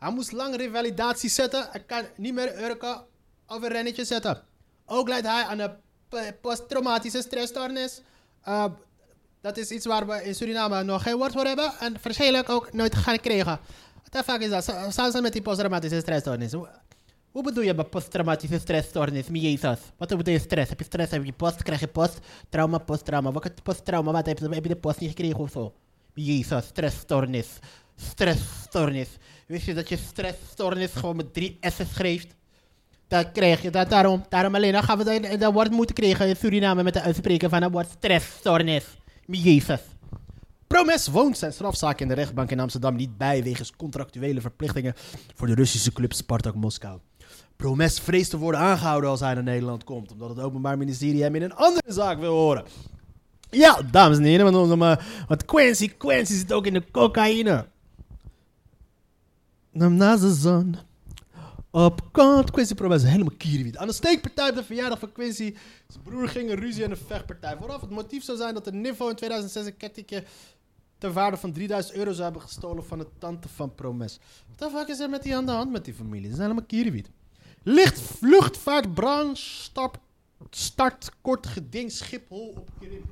Hij 0.00 0.10
moest 0.12 0.32
lang 0.32 0.56
revalidatie 0.56 1.30
zetten. 1.30 1.66
Hij 1.70 1.80
kan 1.80 2.04
niet 2.16 2.34
meer 2.34 2.62
urken 2.62 3.04
of 3.46 3.62
een 3.62 3.68
rennetje 3.68 4.04
zetten. 4.04 4.42
Ook 4.86 5.08
leidt 5.08 5.26
hij 5.26 5.44
aan 5.44 5.58
een 5.58 5.72
posttraumatische 6.40 7.22
stressstoornis. 7.22 8.00
Uh, 8.48 8.64
dat 9.40 9.56
is 9.56 9.70
iets 9.70 9.86
waar 9.86 10.06
we 10.06 10.24
in 10.24 10.34
Suriname 10.34 10.82
nog 10.82 11.02
geen 11.02 11.16
woord 11.16 11.32
voor 11.32 11.44
hebben. 11.44 11.72
En 11.80 11.96
waarschijnlijk 12.02 12.48
ook 12.48 12.72
nooit 12.72 12.94
gaan 12.94 13.20
krijgen. 13.20 13.60
Wat 14.10 14.24
fuck 14.24 14.40
is 14.40 14.50
dat? 14.50 14.74
Samen 14.88 15.22
met 15.22 15.32
die 15.32 15.42
posttraumatische 15.42 16.00
stressstoornis. 16.00 16.52
Hoe, 17.30 17.42
bedoel 17.42 17.64
je 17.64 17.74
met 17.74 17.90
posttraumatische 17.90 18.58
stressstoornis, 18.58 19.26
Jezus? 19.32 19.78
Wat 19.96 20.08
bedoel 20.08 20.32
je 20.32 20.38
stress? 20.38 20.68
Heb 20.68 20.78
je 20.78 20.84
stress? 20.84 21.10
Heb 21.10 21.24
je 21.24 21.32
post? 21.32 21.62
Krijg 21.62 21.80
je 21.80 21.88
post? 21.88 22.18
Trauma, 22.48 22.78
posttrauma. 22.78 23.32
Wat 23.32 23.44
is 23.44 23.50
posttrauma? 23.62 24.12
Wat 24.12 24.26
heb 24.26 24.38
je, 24.38 24.48
heb 24.48 24.62
je 24.62 24.68
de 24.68 24.76
post 24.76 25.00
niet 25.00 25.08
gekregen 25.08 25.38
of 25.38 25.50
zo? 25.50 25.72
Jezus, 26.14 26.66
stressstoornis. 26.66 27.48
Stressstoornis. 27.96 29.08
Wist 29.50 29.66
je 29.66 29.74
dat 29.74 29.88
je 29.88 29.96
stressstoornis 29.96 30.90
gewoon 30.92 31.16
met 31.16 31.34
drie 31.34 31.58
S'en 31.60 31.86
schrijft? 31.86 32.34
Dan 33.08 33.32
krijg 33.32 33.62
je 33.62 33.70
dat 33.70 33.90
daarom. 33.90 34.24
Daarom 34.28 34.54
alleen 34.54 34.72
dan 34.72 34.82
gaan 34.82 34.98
we 34.98 35.04
dat, 35.04 35.40
dat 35.40 35.52
woord 35.52 35.70
moeten 35.70 35.94
krijgen 35.94 36.28
in 36.28 36.36
Suriname 36.36 36.82
met 36.82 36.92
de 36.92 37.00
uitspreken 37.00 37.50
van 37.50 37.62
het 37.62 37.72
woord 37.72 37.88
stressstoornis. 37.96 38.84
Jezus. 39.26 39.80
Promes 40.66 41.08
woont 41.08 41.38
zijn 41.38 41.52
strafzaak 41.52 42.00
in 42.00 42.08
de 42.08 42.14
rechtbank 42.14 42.50
in 42.50 42.60
Amsterdam 42.60 42.96
niet 42.96 43.18
bij 43.18 43.42
wegens 43.42 43.76
contractuele 43.76 44.40
verplichtingen 44.40 44.94
voor 45.34 45.46
de 45.46 45.54
Russische 45.54 45.92
club 45.92 46.12
Spartak 46.12 46.54
Moskou. 46.54 46.98
Promes 47.56 48.00
vreest 48.00 48.30
te 48.30 48.36
worden 48.36 48.60
aangehouden 48.60 49.10
als 49.10 49.20
hij 49.20 49.34
naar 49.34 49.42
Nederland 49.42 49.84
komt, 49.84 50.12
omdat 50.12 50.28
het 50.28 50.40
Openbaar 50.40 50.78
Ministerie 50.78 51.22
hem 51.22 51.34
in 51.34 51.42
een 51.42 51.54
andere 51.54 51.92
zaak 51.92 52.18
wil 52.18 52.34
horen. 52.34 52.64
Ja, 53.50 53.82
dames 53.90 54.16
en 54.16 54.24
heren, 54.24 54.52
want, 54.52 54.68
want, 54.78 55.00
want 55.28 55.44
Quincy, 55.44 55.88
Quincy 55.88 56.32
zit 56.32 56.52
ook 56.52 56.66
in 56.66 56.72
de 56.72 56.90
cocaïne. 56.90 57.66
Nam 59.72 59.98
de 59.98 60.34
zon. 60.34 60.76
Op 61.70 62.12
kant 62.12 62.50
Quincy 62.50 62.74
Promes 62.74 63.02
helemaal 63.02 63.34
kierwiet. 63.36 63.76
Aan 63.76 63.86
de 63.86 63.92
steekpartij 63.92 64.48
op 64.48 64.54
de 64.54 64.64
verjaardag 64.64 64.98
van 64.98 65.12
Quincy. 65.12 65.54
Zijn 65.88 66.02
broer 66.02 66.28
ging 66.28 66.50
een 66.50 66.58
ruzie 66.58 66.84
en 66.84 66.90
een 66.90 66.96
vechtpartij. 66.96 67.56
Vooraf 67.56 67.80
het 67.80 67.90
motief 67.90 68.24
zou 68.24 68.38
zijn 68.38 68.54
dat 68.54 68.64
de 68.64 68.72
Nivo 68.72 69.08
in 69.08 69.14
2006 69.14 69.66
een 69.66 69.76
kettingje 69.76 70.24
ter 70.98 71.12
waarde 71.12 71.36
van 71.36 71.52
3000 71.52 71.94
euro 71.94 72.10
zou 72.10 72.22
hebben 72.22 72.42
gestolen 72.42 72.84
van 72.84 72.98
de 72.98 73.06
tante 73.18 73.48
van 73.48 73.74
Promes. 73.74 74.18
Wat 74.48 74.58
de 74.58 74.76
fuck 74.76 74.88
is 74.88 75.00
er 75.00 75.10
met 75.10 75.22
die 75.22 75.36
aan 75.36 75.46
de 75.46 75.52
hand 75.52 75.70
met 75.70 75.84
die 75.84 75.94
familie? 75.94 76.28
Ze 76.28 76.36
zijn 76.36 76.46
allemaal 76.46 76.66
kierenwiet. 76.66 77.10
Licht 77.62 78.20
luchtvaartbranche 78.20 79.42
start, 79.42 79.98
start 80.50 81.10
kort 81.20 81.46
geding 81.46 81.92
Schiphol 81.92 82.54
op 82.56 82.70
Krim. 82.80 83.04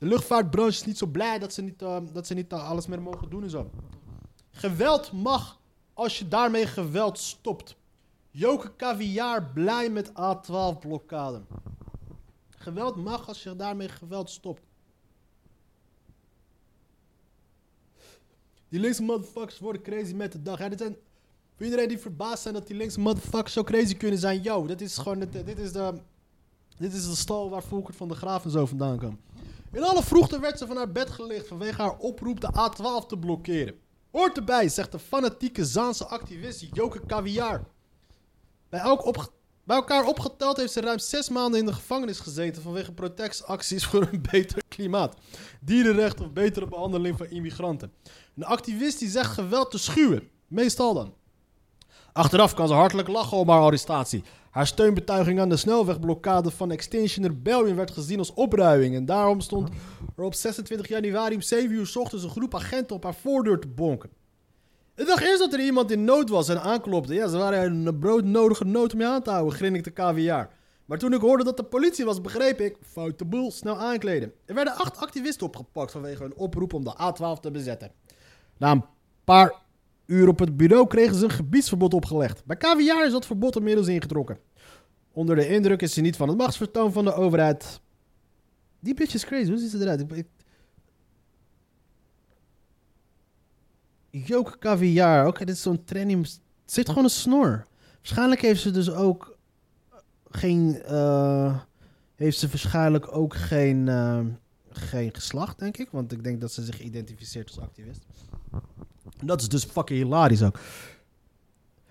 De 0.00 0.06
luchtvaartbranche 0.06 0.70
is 0.70 0.84
niet 0.84 0.98
zo 0.98 1.06
blij 1.06 1.38
dat 1.38 1.52
ze 1.52 1.62
niet, 1.62 1.82
eh, 1.82 1.98
dat 2.12 2.26
ze 2.26 2.34
niet 2.34 2.52
eh, 2.52 2.68
alles 2.68 2.86
meer 2.86 3.02
mogen 3.02 3.30
doen 3.30 3.42
en 3.42 3.50
zo. 3.50 3.70
Geweld 4.50 5.12
mag 5.12 5.60
als 5.94 6.18
je 6.18 6.28
daarmee 6.28 6.66
geweld 6.66 7.18
stopt. 7.18 7.76
Joke 8.30 8.76
Caviar 8.76 9.50
blij 9.52 9.90
met 9.90 10.10
A12 10.10 10.78
blokkade. 10.78 11.42
Geweld 12.48 12.96
mag 12.96 13.28
als 13.28 13.42
je 13.42 13.56
daarmee 13.56 13.88
geweld 13.88 14.30
stopt. 14.30 14.62
Die 18.68 18.80
linkse 18.80 19.02
motherfuckers 19.02 19.58
worden 19.58 19.82
crazy 19.82 20.14
met 20.14 20.32
de 20.32 20.42
dag. 20.42 20.58
Ja, 20.58 20.68
dit 20.68 20.78
zijn, 20.78 20.96
voor 21.56 21.64
iedereen 21.64 21.88
die 21.88 21.98
verbaasd 21.98 22.42
zijn 22.42 22.54
dat 22.54 22.66
die 22.66 22.76
linkse 22.76 23.00
motherfuckers 23.00 23.52
zo 23.52 23.64
crazy 23.64 23.96
kunnen 23.96 24.18
zijn. 24.18 24.42
Yo, 24.42 24.66
dit 24.66 24.80
is 24.80 24.98
gewoon 24.98 25.20
het, 25.20 25.32
dit 25.32 25.58
is 25.58 25.72
de, 25.72 25.92
dit 26.76 26.92
is 26.92 27.08
de 27.08 27.16
stal 27.16 27.50
waar 27.50 27.62
Volkert 27.62 27.96
van 27.96 28.08
de 28.08 28.14
Graaf 28.14 28.44
en 28.44 28.50
zo 28.50 28.66
vandaan 28.66 28.98
kwam. 28.98 29.18
In 29.72 29.82
alle 29.82 30.02
vroegte 30.02 30.40
werd 30.40 30.58
ze 30.58 30.66
van 30.66 30.76
haar 30.76 30.92
bed 30.92 31.10
gelicht 31.10 31.48
vanwege 31.48 31.82
haar 31.82 31.96
oproep 31.98 32.40
de 32.40 32.48
A12 32.48 33.06
te 33.06 33.18
blokkeren. 33.18 33.74
Hoort 34.10 34.36
erbij, 34.36 34.68
zegt 34.68 34.92
de 34.92 34.98
fanatieke 34.98 35.64
Zaanse 35.64 36.06
activist 36.06 36.66
Joke 36.72 37.06
Caviar. 37.06 37.64
Bij, 38.68 38.98
bij 39.64 39.76
elkaar 39.76 40.04
opgeteld 40.04 40.56
heeft 40.56 40.72
ze 40.72 40.80
ruim 40.80 40.98
zes 40.98 41.28
maanden 41.28 41.60
in 41.60 41.66
de 41.66 41.72
gevangenis 41.72 42.18
gezeten 42.18 42.62
vanwege 42.62 42.92
protectacties 42.92 43.84
voor 43.86 44.08
een 44.12 44.22
beter 44.30 44.62
klimaat, 44.68 45.16
dierenrecht 45.60 46.20
of 46.20 46.32
betere 46.32 46.66
behandeling 46.66 47.16
van 47.16 47.26
immigranten. 47.26 47.92
Een 48.36 48.44
activist 48.44 49.02
zegt 49.04 49.32
geweld 49.32 49.70
te 49.70 49.78
schuwen, 49.78 50.28
meestal 50.46 50.94
dan. 50.94 51.14
Achteraf 52.12 52.54
kan 52.54 52.68
ze 52.68 52.74
hartelijk 52.74 53.08
lachen 53.08 53.36
om 53.36 53.48
haar 53.48 53.60
arrestatie. 53.60 54.24
Haar 54.50 54.66
steunbetuiging 54.66 55.40
aan 55.40 55.48
de 55.48 55.56
snelwegblokkade 55.56 56.50
van 56.50 56.70
Extinction 56.70 57.26
Rebellion 57.26 57.76
werd 57.76 57.90
gezien 57.90 58.18
als 58.18 58.34
opruiing. 58.34 58.94
En 58.94 59.04
daarom 59.04 59.40
stond 59.40 59.68
er 60.16 60.24
op 60.24 60.34
26 60.34 60.88
januari 60.88 61.34
om 61.34 61.40
7 61.40 61.70
uur 61.70 61.86
's 61.86 61.96
ochtends 61.96 62.24
een 62.24 62.30
groep 62.30 62.54
agenten 62.54 62.96
op 62.96 63.02
haar 63.02 63.14
voordeur 63.14 63.58
te 63.58 63.68
bonken. 63.68 64.10
Ik 64.96 65.06
dacht 65.06 65.22
eerst 65.22 65.38
dat 65.38 65.52
er 65.52 65.60
iemand 65.60 65.90
in 65.90 66.04
nood 66.04 66.28
was 66.28 66.48
en 66.48 66.62
aanklopte. 66.62 67.14
Ja, 67.14 67.28
ze 67.28 67.36
waren 67.36 67.86
een 67.86 67.98
broodnodige 67.98 68.64
nood 68.64 68.92
om 68.92 69.00
je 69.00 69.06
aan 69.06 69.22
te 69.22 69.30
houden, 69.30 69.54
grinnikte 69.54 69.90
KVR. 69.90 70.48
Maar 70.84 70.98
toen 70.98 71.12
ik 71.12 71.20
hoorde 71.20 71.44
dat 71.44 71.56
de 71.56 71.62
politie 71.62 72.04
was, 72.04 72.20
begreep 72.20 72.60
ik, 72.60 72.76
foute 72.82 73.24
boel, 73.24 73.50
snel 73.50 73.76
aankleden. 73.76 74.32
Er 74.44 74.54
werden 74.54 74.74
acht 74.74 74.96
activisten 74.96 75.46
opgepakt 75.46 75.90
vanwege 75.90 76.24
een 76.24 76.36
oproep 76.36 76.72
om 76.72 76.84
de 76.84 76.92
A12 76.92 77.40
te 77.40 77.50
bezetten. 77.50 77.92
Na 78.56 78.70
een 78.70 78.84
paar 79.24 79.54
uur 80.10 80.28
op 80.28 80.38
het 80.38 80.56
bureau 80.56 80.86
kregen 80.86 81.14
ze 81.14 81.24
een 81.24 81.30
gebiedsverbod 81.30 81.94
opgelegd. 81.94 82.44
Bij 82.44 82.56
KVR 82.56 83.04
is 83.06 83.12
dat 83.12 83.26
verbod 83.26 83.56
inmiddels 83.56 83.86
ingetrokken. 83.86 84.38
Onder 85.12 85.36
de 85.36 85.48
indruk 85.48 85.82
is 85.82 85.92
ze 85.92 86.00
niet 86.00 86.16
van 86.16 86.28
het 86.28 86.36
machtsvertoon 86.36 86.92
van 86.92 87.04
de 87.04 87.12
overheid. 87.14 87.80
Die 88.80 88.94
bitch 88.94 89.14
is 89.14 89.24
crazy, 89.24 89.48
hoe 89.50 89.58
ziet 89.58 89.70
ze 89.70 89.78
eruit? 89.80 90.12
Ik. 90.12 90.26
Joke 94.10 94.58
Caviar, 94.58 95.26
oké, 95.26 95.44
dit 95.44 95.54
is 95.54 95.62
zo'n 95.62 95.84
training. 95.84 96.26
Ze 96.26 96.38
heeft 96.64 96.88
gewoon 96.88 97.04
een 97.04 97.10
snor. 97.10 97.66
Waarschijnlijk 97.96 98.40
heeft 98.40 98.60
ze 98.60 98.70
dus 98.70 98.90
ook 98.90 99.36
geen. 100.30 100.82
eh, 100.82 101.60
heeft 102.14 102.38
ze 102.38 102.48
waarschijnlijk 102.48 103.16
ook 103.16 103.34
geen. 103.34 103.88
eh, 103.88 104.20
geen 104.72 105.14
geslacht, 105.14 105.58
denk 105.58 105.76
ik. 105.76 105.90
Want 105.90 106.12
ik 106.12 106.24
denk 106.24 106.40
dat 106.40 106.52
ze 106.52 106.64
zich 106.64 106.80
identificeert 106.80 107.48
als 107.48 107.60
activist. 107.60 108.06
Dat 109.24 109.40
is 109.40 109.48
dus 109.48 109.64
fucking 109.64 110.02
hilarisch 110.02 110.42
ook. 110.42 110.58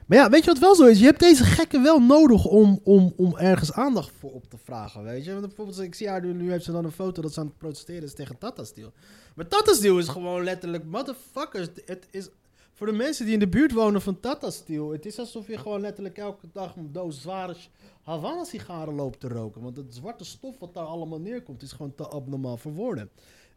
Maar 0.06 0.18
ja, 0.18 0.30
weet 0.30 0.44
je 0.44 0.52
wat 0.52 0.60
wel 0.60 0.76
zo 0.76 0.86
is? 0.86 1.00
Je 1.00 1.06
hebt 1.06 1.20
deze 1.20 1.44
gekken 1.44 1.84
wel 1.84 2.00
nodig 2.00 2.46
om, 2.46 2.80
om, 2.84 3.14
om 3.16 3.38
ergens 3.38 3.74
aandacht 3.74 4.12
voor 4.20 4.32
op 4.32 4.50
te 4.50 4.58
vragen, 4.58 5.04
weet 5.04 5.26
je? 5.26 5.32
Want 5.32 5.46
bijvoorbeeld, 5.46 5.80
ik 5.80 5.96
zie 5.96 6.10
haar 6.10 6.22
nu, 6.22 6.34
nu 6.34 6.52
heeft 6.52 6.64
ze 6.64 6.72
dan 6.72 6.86
een 6.86 6.92
foto 6.92 7.22
dat 7.22 7.34
ze 7.34 7.40
aan 7.40 7.46
het 7.46 7.58
protesteren 7.58 8.04
is 8.04 8.14
tegen 8.14 8.38
Tata 8.38 8.64
Steel. 8.64 8.92
Maar 9.36 9.48
Tata 9.48 9.74
Steel 9.74 9.98
is 9.98 10.08
gewoon 10.08 10.44
letterlijk, 10.44 10.86
motherfuckers, 10.86 11.68
het 11.86 12.08
is... 12.12 12.30
Voor 12.74 12.88
de 12.88 12.94
mensen 12.94 13.26
die 13.26 13.34
in 13.34 13.40
de 13.40 13.48
buurt 13.48 13.72
wonen 13.72 14.02
van 14.02 14.20
Tata 14.20 14.50
Steel, 14.50 14.92
het 14.92 15.06
is 15.06 15.20
alsof 15.20 15.48
je 15.48 15.58
gewoon 15.58 15.82
letterlijk 15.82 16.18
elke 16.18 16.48
dag 16.54 16.76
een 16.76 16.92
doos 16.92 17.22
zware 17.22 17.56
Havana 18.02 18.44
sigaren 18.44 18.94
loopt 18.94 19.20
te 19.20 19.28
roken. 19.28 19.62
Want 19.62 19.78
het 19.78 19.96
zwarte 19.96 20.26
stof 20.26 20.60
wat 20.60 20.74
daar 20.74 20.86
allemaal 20.86 21.20
neerkomt, 21.20 21.62
is 21.62 21.72
gewoon 21.72 21.96
te 21.96 22.08
abnormaal 22.08 22.58
voor 22.58 22.74
woorden. 22.74 23.10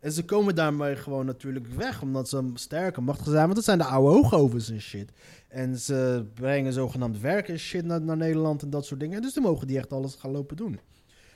En 0.02 0.12
ze 0.12 0.24
komen 0.24 0.54
daarmee 0.54 0.96
gewoon 0.96 1.26
natuurlijk 1.26 1.66
weg, 1.66 2.02
omdat 2.02 2.28
ze 2.28 2.50
sterke 2.54 3.00
machtig 3.00 3.26
zijn. 3.26 3.42
Want 3.42 3.54
dat 3.54 3.64
zijn 3.64 3.78
de 3.78 3.84
oude 3.84 4.10
hoogovens 4.12 4.70
en 4.70 4.80
shit. 4.80 5.12
En 5.48 5.78
ze 5.78 6.24
brengen 6.34 6.72
zogenaamd 6.72 7.20
werk 7.20 7.48
en 7.48 7.58
shit 7.58 7.84
naar, 7.84 8.00
naar 8.00 8.16
Nederland 8.16 8.62
en 8.62 8.70
dat 8.70 8.86
soort 8.86 9.00
dingen. 9.00 9.22
Dus 9.22 9.34
dan 9.34 9.42
mogen 9.42 9.66
die 9.66 9.78
echt 9.78 9.92
alles 9.92 10.14
gaan 10.14 10.30
lopen 10.30 10.56
doen. 10.56 10.80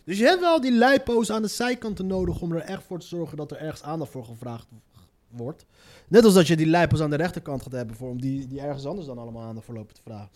Dus 0.04 0.18
je 0.18 0.24
hebt 0.24 0.40
wel 0.40 0.60
die 0.60 0.72
lijpo's 0.72 1.30
aan 1.30 1.42
de 1.42 1.48
zijkanten 1.48 2.06
nodig 2.06 2.40
om 2.40 2.52
er 2.52 2.60
echt 2.60 2.82
voor 2.82 2.98
te 2.98 3.06
zorgen 3.06 3.36
dat 3.36 3.50
er 3.50 3.56
ergens 3.56 3.82
aandacht 3.82 4.10
voor 4.10 4.24
gevraagd 4.24 4.66
wordt. 5.28 5.66
Net 6.08 6.24
als 6.24 6.34
dat 6.34 6.46
je 6.46 6.56
die 6.56 6.66
lijpo's 6.66 7.00
aan 7.00 7.10
de 7.10 7.16
rechterkant 7.16 7.62
gaat 7.62 7.72
hebben 7.72 7.96
voor 7.96 8.10
om 8.10 8.20
die, 8.20 8.46
die 8.46 8.60
ergens 8.60 8.86
anders 8.86 9.06
dan 9.06 9.18
allemaal 9.18 9.42
aandacht 9.42 9.66
voor 9.66 9.74
lopen 9.74 9.94
te 9.94 10.02
vragen. 10.04 10.30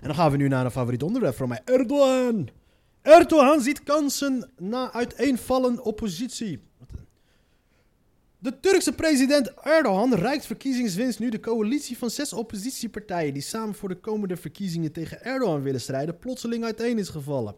En 0.00 0.06
dan 0.06 0.14
gaan 0.14 0.30
we 0.30 0.36
nu 0.36 0.48
naar 0.48 0.64
een 0.64 0.70
favoriet 0.70 1.02
onderwerp 1.02 1.34
van 1.34 1.48
mij. 1.48 1.60
Erdogan. 1.64 2.48
Erdogan 3.02 3.60
ziet 3.60 3.82
kansen 3.82 4.50
na 4.58 4.92
uiteenvallen 4.92 5.84
oppositie. 5.84 6.60
De 8.46 8.60
Turkse 8.60 8.92
president 8.92 9.54
Erdogan 9.54 10.14
reikt 10.14 10.46
verkiezingswinst 10.46 11.18
nu 11.18 11.30
de 11.30 11.40
coalitie 11.40 11.98
van 11.98 12.10
zes 12.10 12.32
oppositiepartijen 12.32 13.32
die 13.32 13.42
samen 13.42 13.74
voor 13.74 13.88
de 13.88 14.00
komende 14.00 14.36
verkiezingen 14.36 14.92
tegen 14.92 15.24
Erdogan 15.24 15.62
willen 15.62 15.80
strijden 15.80 16.18
plotseling 16.18 16.64
uiteen 16.64 16.98
is 16.98 17.08
gevallen. 17.08 17.54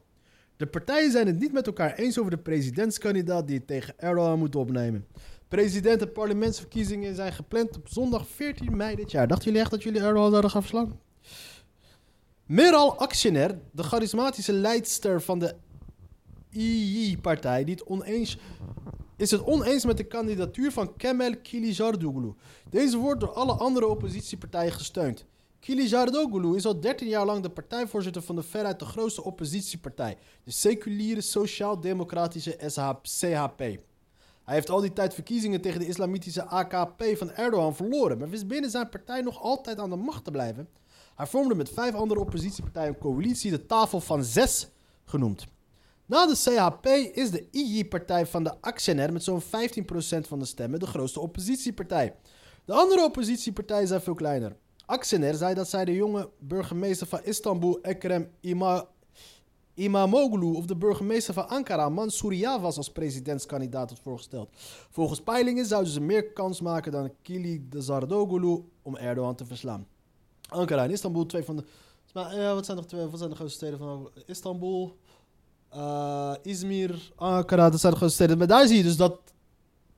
De 0.57 0.67
partijen 0.67 1.11
zijn 1.11 1.27
het 1.27 1.39
niet 1.39 1.53
met 1.53 1.67
elkaar 1.67 1.95
eens 1.95 2.19
over 2.19 2.31
de 2.31 2.39
presidentskandidaat 2.39 3.47
die 3.47 3.57
het 3.57 3.67
tegen 3.67 3.95
Erdogan 3.99 4.39
moet 4.39 4.57
opnemen. 4.57 5.07
President- 5.49 6.03
en 6.03 6.13
parlementsverkiezingen 6.13 7.15
zijn 7.15 7.33
gepland 7.33 7.77
op 7.77 7.89
zondag 7.89 8.29
14 8.29 8.77
mei 8.77 8.97
dit 8.97 9.11
jaar. 9.11 9.29
Dachten 9.29 9.47
jullie 9.47 9.61
echt 9.61 9.71
dat 9.71 9.83
jullie 9.83 10.01
Erdogan 10.01 10.31
zouden 10.31 10.51
gaan 10.51 10.63
verslaan? 10.63 11.01
Meral 12.47 12.99
Akşener, 12.99 13.59
de 13.73 13.83
charismatische 13.83 14.53
leidster 14.53 15.23
van 15.23 15.39
de 15.39 15.55
II-partij, 16.59 17.65
die 17.65 17.87
oneens 17.87 18.39
is 19.17 19.31
het 19.31 19.45
oneens 19.45 19.85
met 19.85 19.97
de 19.97 20.05
kandidatuur 20.05 20.73
van 20.73 20.97
Kemal 20.97 21.35
Kılıçdaroğlu. 21.37 22.35
Deze 22.71 22.97
wordt 22.97 23.21
door 23.21 23.33
alle 23.33 23.53
andere 23.53 23.87
oppositiepartijen 23.87 24.73
gesteund. 24.73 25.25
Kılıçdaroğlu 25.61 26.55
is 26.55 26.67
al 26.67 26.81
13 26.81 27.09
jaar 27.09 27.27
lang 27.27 27.43
de 27.43 27.49
partijvoorzitter 27.51 28.23
van 28.23 28.37
de 28.37 28.43
veruit 28.43 28.79
de 28.79 28.85
grootste 28.85 29.25
oppositiepartij, 29.25 30.17
de 30.45 30.51
seculiere 30.51 31.21
sociaal-democratische 31.21 32.57
CHP. 33.03 33.59
Hij 33.59 34.57
heeft 34.57 34.71
al 34.71 34.81
die 34.81 34.93
tijd 34.93 35.15
verkiezingen 35.15 35.61
tegen 35.61 35.81
de 35.81 35.87
islamitische 35.87 36.45
AKP 36.45 37.05
van 37.15 37.31
Erdogan 37.31 37.77
verloren, 37.77 38.19
maar 38.19 38.29
wist 38.29 38.47
binnen 38.47 38.71
zijn 38.71 38.89
partij 38.89 39.21
nog 39.21 39.43
altijd 39.43 39.79
aan 39.79 39.91
de 39.91 39.97
macht 39.97 40.25
te 40.25 40.31
blijven. 40.31 40.69
Hij 41.15 41.27
vormde 41.27 41.55
met 41.55 41.71
vijf 41.71 41.95
andere 41.95 42.21
oppositiepartijen 42.21 42.89
een 42.89 42.99
coalitie, 42.99 43.51
de 43.51 43.67
Tafel 43.67 44.01
van 44.01 44.25
Zes 44.25 44.69
genoemd. 45.05 45.47
Na 46.09 46.27
de 46.27 46.35
CHP 46.35 46.87
is 47.17 47.31
de 47.31 47.49
II-partij 47.51 48.27
van 48.27 48.45
de 48.45 48.61
Akşener 48.61 49.13
met 49.13 49.25
zo'n 49.25 49.43
15% 49.43 49.45
van 50.21 50.39
de 50.39 50.45
stemmen 50.45 50.81
de 50.81 50.87
grootste 50.87 51.21
oppositiepartij. 51.21 52.15
De 52.65 52.73
andere 52.73 53.05
oppositiepartijen 53.05 53.89
zijn 53.89 54.01
veel 54.01 54.15
kleiner. 54.15 54.57
Akşener 54.87 55.35
zei 55.35 55.55
dat 55.55 55.69
zij 55.69 55.85
de 55.85 55.95
jonge 55.95 56.31
burgemeester 56.39 57.07
van 57.07 57.21
Istanbul, 57.25 57.79
Ekrem 57.83 58.31
İma 58.41 58.89
Imamoglu, 59.75 60.55
of 60.55 60.67
de 60.67 60.77
burgemeester 60.77 61.35
van 61.35 61.49
Ankara, 61.49 61.89
Mansur 61.89 62.33
Yavaş, 62.33 62.77
als 62.77 62.93
presidentskandidaat 62.93 63.91
had 63.91 63.99
voorgesteld. 63.99 64.49
Volgens 64.91 65.21
peilingen 65.21 65.67
zouden 65.67 65.93
ze 65.93 66.01
meer 66.01 66.33
kans 66.33 66.61
maken 66.61 66.93
dan 66.93 67.13
Kılıçdaroğlu 67.23 68.65
om 68.83 68.97
Erdogan 68.97 69.35
te 69.35 69.45
verslaan. 69.45 69.87
Ankara 70.49 70.85
en 70.85 70.91
Istanbul, 70.91 71.27
twee 71.27 71.43
van 71.43 71.57
de... 71.57 71.65
Maar, 72.15 72.37
ja, 72.37 72.55
wat, 72.55 72.65
zijn 72.65 72.77
nog 72.77 72.87
twee, 72.87 73.07
wat 73.07 73.19
zijn 73.19 73.31
de 73.31 73.37
grootste 73.37 73.57
steden 73.57 73.79
van 73.79 74.11
Istanbul? 74.27 74.97
Eh 75.71 76.33
Izmir, 76.43 77.13
Ankara, 77.17 77.71
dat 77.71 77.81
zijn 77.81 77.97
grootste 77.97 78.23
steden. 78.23 78.39
Maar 78.39 78.47
daar 78.47 78.67
zie 78.67 78.77
je 78.77 78.83
dus 78.83 78.97
dat. 78.97 79.19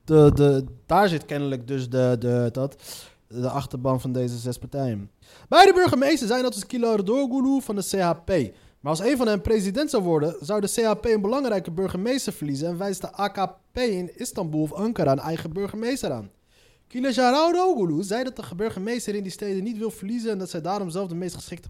De, 0.05 0.31
de, 0.33 0.65
daar 0.85 1.09
zit 1.09 1.25
kennelijk 1.25 1.67
dus 1.67 1.89
de, 1.89 2.15
de, 2.19 2.49
dat, 2.51 2.75
de 3.27 3.49
achterban 3.49 4.01
van 4.01 4.11
deze 4.11 4.37
zes 4.37 4.57
partijen. 4.57 5.11
Beide 5.49 5.73
burgemeesters 5.73 6.29
zijn 6.29 6.43
dat 6.43 6.53
dus 6.53 6.65
Kılıçdaroğlu 6.65 7.63
van 7.63 7.75
de 7.75 7.81
CHP. 7.81 8.53
Maar 8.79 8.91
als 8.91 8.99
een 8.99 9.17
van 9.17 9.27
hen 9.27 9.41
president 9.41 9.89
zou 9.89 10.03
worden, 10.03 10.35
zou 10.39 10.61
de 10.61 10.67
CHP 10.67 11.05
een 11.05 11.21
belangrijke 11.21 11.71
burgemeester 11.71 12.33
verliezen 12.33 12.67
en 12.67 12.77
wijst 12.77 13.01
de 13.01 13.11
AKP 13.11 13.77
in 13.77 14.17
Istanbul 14.17 14.61
of 14.61 14.73
Ankara 14.73 15.11
een 15.11 15.19
eigen 15.19 15.53
burgemeester 15.53 16.11
aan. 16.11 16.31
Kılıçdaroğlu 16.87 17.99
zei 17.99 18.23
dat 18.23 18.35
de 18.35 18.55
burgemeester 18.55 19.15
in 19.15 19.23
die 19.23 19.31
steden 19.31 19.63
niet 19.63 19.77
wil 19.77 19.91
verliezen 19.91 20.31
en 20.31 20.37
dat 20.37 20.49
zij 20.49 20.61
daarom 20.61 20.89
zelf 20.89 21.07
de 21.07 21.15
meest 21.15 21.35
geschikte 21.35 21.69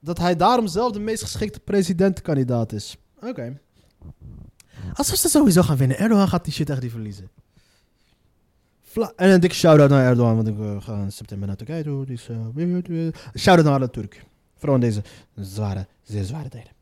dat 0.00 0.18
hij 0.18 0.36
daarom 0.36 0.66
zelf 0.66 0.92
de 0.92 1.00
meest 1.00 1.22
geschikte 1.22 1.60
presidentenkandidaat 1.60 2.72
is. 2.72 2.96
Oké. 3.22 3.60
Alsof 4.94 5.16
ze 5.16 5.28
sowieso 5.28 5.62
gaan 5.62 5.76
winnen. 5.76 5.98
Erdogan 5.98 6.28
gaat 6.28 6.44
die 6.44 6.52
shit 6.52 6.70
echt 6.70 6.82
niet 6.82 6.90
verliezen. 6.90 7.28
Vla- 8.82 9.12
en 9.16 9.30
een 9.30 9.40
dikke 9.40 9.56
shout-out 9.56 9.90
naar 9.90 10.06
Erdogan, 10.06 10.36
want 10.36 10.48
ik 10.48 10.58
eh, 10.58 10.80
ga 10.80 11.02
in 11.02 11.12
september 11.12 11.46
naar 11.46 11.56
Turkije 11.56 11.82
toe. 11.82 12.06
Dus, 12.06 12.28
eh, 12.28 13.08
shout-out 13.34 13.64
naar 13.66 13.80
de 13.80 13.90
Turk. 13.90 14.24
Vooral 14.56 14.74
in 14.74 14.80
deze 14.80 15.02
zware, 15.34 15.86
zeer 16.02 16.24
zware 16.24 16.48
tijden. 16.48 16.72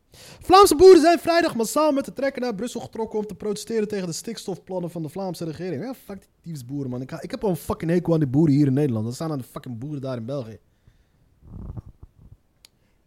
Vlaamse 0.40 0.76
boeren 0.76 1.00
zijn 1.00 1.18
vrijdag 1.18 1.54
massaal 1.54 1.92
met 1.92 2.04
de 2.04 2.12
trekker 2.12 2.42
naar 2.42 2.54
Brussel 2.54 2.80
getrokken 2.80 3.18
om 3.18 3.26
te 3.26 3.34
protesteren 3.34 3.88
tegen 3.88 4.06
de 4.06 4.12
stikstofplannen 4.12 4.90
van 4.90 5.02
de 5.02 5.08
Vlaamse 5.08 5.44
regering. 5.44 5.82
Ja, 5.82 5.94
fuck 5.94 6.20
die 6.20 6.28
tyfus 6.42 6.64
boeren, 6.64 6.90
man. 6.90 7.00
Ik, 7.02 7.12
ik 7.12 7.30
heb 7.30 7.44
al 7.44 7.50
een 7.50 7.56
fucking 7.56 7.90
hekel 7.90 8.12
aan 8.12 8.18
die 8.18 8.28
boeren 8.28 8.54
hier 8.54 8.66
in 8.66 8.72
Nederland. 8.72 9.04
Dan 9.04 9.14
staan 9.14 9.30
aan 9.30 9.38
de 9.38 9.44
fucking 9.44 9.78
boeren 9.78 10.00
daar 10.00 10.16
in 10.16 10.24
België. 10.24 10.58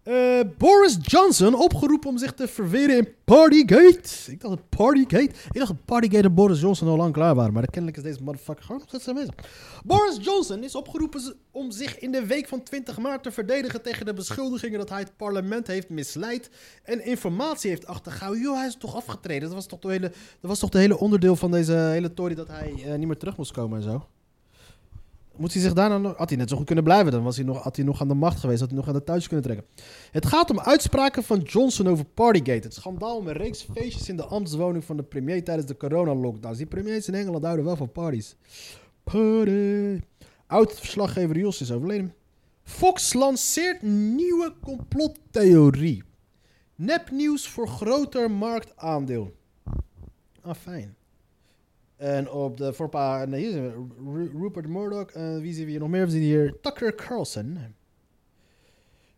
Eh, 0.10 0.40
Boris 0.58 0.98
Johnson 1.02 1.56
opgeroepen 1.56 2.10
om 2.10 2.18
zich 2.18 2.34
te 2.34 2.48
verweren 2.48 2.98
in 2.98 3.08
Partygate. 3.26 4.32
Ik 4.32 4.42
dacht 4.42 4.56
dat 4.56 4.70
Partygate. 4.70 5.32
Ik 5.52 5.60
dacht 5.60 5.86
Partygate 5.86 6.28
en 6.28 6.34
Boris 6.34 6.60
Johnson 6.60 6.88
al 6.88 6.98
lang 6.98 7.14
klaar 7.14 7.36
waren. 7.36 7.54
Maar 7.54 7.66
kennelijk 7.66 7.98
is 7.98 8.04
deze 8.04 8.24
motherfucker 8.24 8.64
gewoon 8.64 8.78
nog 8.78 8.88
steeds 8.90 9.08
aanwezig. 9.08 9.34
Boris 9.86 10.18
Johnson 10.22 10.64
is 10.64 10.76
opgeroepen 10.76 11.36
om 11.52 11.72
zich 11.72 12.00
in 12.00 12.12
de 12.12 12.26
week 12.26 12.48
van 12.48 12.64
20 12.64 12.98
maart 12.98 13.24
te 13.24 13.32
verdedigen 13.32 13.82
tegen 13.82 14.06
de 14.06 14.14
beschuldigingen 14.14 14.80
dat 14.80 14.90
hij 14.90 15.00
het 15.00 15.18
parlement 15.18 15.68
heeft 15.68 15.90
misleid 15.90 16.50
en 16.84 17.06
informatie 17.06 17.70
heeft 17.70 17.88
achtergehouden. 17.88 18.42
Joh, 18.42 18.56
hij 18.58 18.68
is 18.68 18.78
toch 18.80 18.96
afgetreden. 18.96 19.44
Dat 19.44 19.54
was 19.54 19.66
toch 19.66 19.80
de 19.80 19.90
hele, 19.90 20.12
dat 20.40 20.50
was 20.50 20.60
toch 20.60 20.70
de 20.70 20.80
hele 20.80 21.00
onderdeel 21.00 21.36
van 21.36 21.52
deze 21.52 21.74
hele 21.74 22.14
tory 22.14 22.36
dat 22.36 22.48
hij 22.48 22.74
eh, 22.86 22.96
niet 22.96 23.08
meer 23.08 23.18
terug 23.18 23.38
moest 23.38 23.52
komen 23.52 23.78
en 23.78 23.84
zo. 23.84 24.06
Moet 25.40 25.54
hij 25.54 25.62
zich 25.62 25.74
daarna 25.74 25.98
nog... 25.98 26.18
Had 26.18 26.30
hij 26.30 26.38
net 26.38 26.50
zo 26.50 26.56
goed 26.56 26.66
kunnen 26.66 26.84
blijven. 26.84 27.12
Dan 27.12 27.24
was 27.24 27.36
hij 27.36 27.46
nog, 27.46 27.64
had 27.64 27.76
hij 27.76 27.86
nog 27.86 28.02
aan 28.02 28.08
de 28.08 28.14
macht 28.14 28.40
geweest. 28.40 28.60
Had 28.60 28.70
hij 28.70 28.78
nog 28.78 28.88
aan 28.88 28.94
de 28.94 29.04
thuis 29.04 29.28
kunnen 29.28 29.46
trekken. 29.46 29.66
Het 30.12 30.26
gaat 30.26 30.50
om 30.50 30.60
uitspraken 30.60 31.24
van 31.24 31.40
Johnson 31.40 31.88
over 31.88 32.06
Partygate. 32.06 32.68
Het 32.68 32.74
schandaal 32.74 33.28
een 33.28 33.34
reeks 33.34 33.68
feestjes 33.74 34.10
in 34.10 34.18
de 34.18 34.26
ambtswoning 34.26 34.84
van 34.84 34.98
de 34.98 35.04
premier 35.04 35.44
tijdens 35.44 35.68
de 35.68 35.78
coronalockdowns. 35.78 36.58
Die 36.58 36.68
premiers 36.68 37.08
in 37.08 37.14
Engeland 37.14 37.44
houden 37.44 37.66
wel 37.66 37.76
van 37.76 37.92
parties. 37.92 38.36
Party. 39.04 40.00
Oud-verslaggever 40.48 41.38
Jos 41.38 41.62
is 41.62 41.72
overleden. 41.72 42.14
Fox 42.64 43.14
lanceert 43.14 43.82
nieuwe 43.82 44.54
complottheorie. 44.62 46.04
Nepnieuws 46.76 47.48
voor 47.48 47.68
groter 47.68 48.32
marktaandeel. 48.32 49.36
Ah, 50.42 50.56
fijn. 50.56 50.98
En 52.00 52.32
op 52.32 52.58
de 52.58 52.74
voorpa... 52.74 53.26
Nee, 53.26 53.42
hier 53.42 53.52
zijn 53.52 53.64
we. 53.72 54.12
Ru- 54.12 54.32
Rupert 54.42 54.68
Murdoch. 54.68 55.10
En 55.12 55.42
wie 55.42 55.54
zien 55.54 55.66
we 55.66 55.72
hier 55.72 55.80
nog 55.80 55.90
meer? 55.90 56.06
We 56.06 56.12
zien 56.12 56.22
hier 56.22 56.58
Tucker 56.62 56.96
Carlson. 56.96 57.58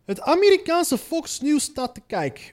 Het 0.06 0.22
Amerikaanse 0.22 0.98
Fox 0.98 1.42
News 1.42 1.64
staat 1.64 1.94
te 1.94 2.02
kijken. 2.08 2.44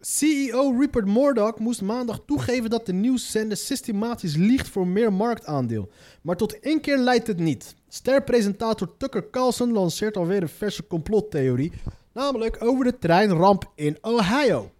CEO 0.00 0.70
Rupert 0.78 1.06
Murdoch 1.06 1.58
moest 1.58 1.82
maandag 1.82 2.20
toegeven 2.26 2.70
dat 2.70 2.86
de 2.86 2.92
nieuwszender 2.92 3.56
systematisch 3.56 4.36
liegt 4.36 4.68
voor 4.68 4.86
meer 4.86 5.12
marktaandeel. 5.12 5.90
Maar 6.22 6.36
tot 6.36 6.60
één 6.60 6.80
keer 6.80 6.98
leidt 6.98 7.26
het 7.26 7.38
niet. 7.38 7.74
Sterpresentator 7.88 8.96
Tucker 8.96 9.30
Carlson 9.30 9.72
lanceert 9.72 10.16
alweer 10.16 10.42
een 10.42 10.48
verse 10.48 10.86
complottheorie. 10.86 11.72
Namelijk 12.12 12.64
over 12.64 12.84
de 12.84 12.98
treinramp 12.98 13.72
in 13.74 13.98
Ohio. 14.00 14.70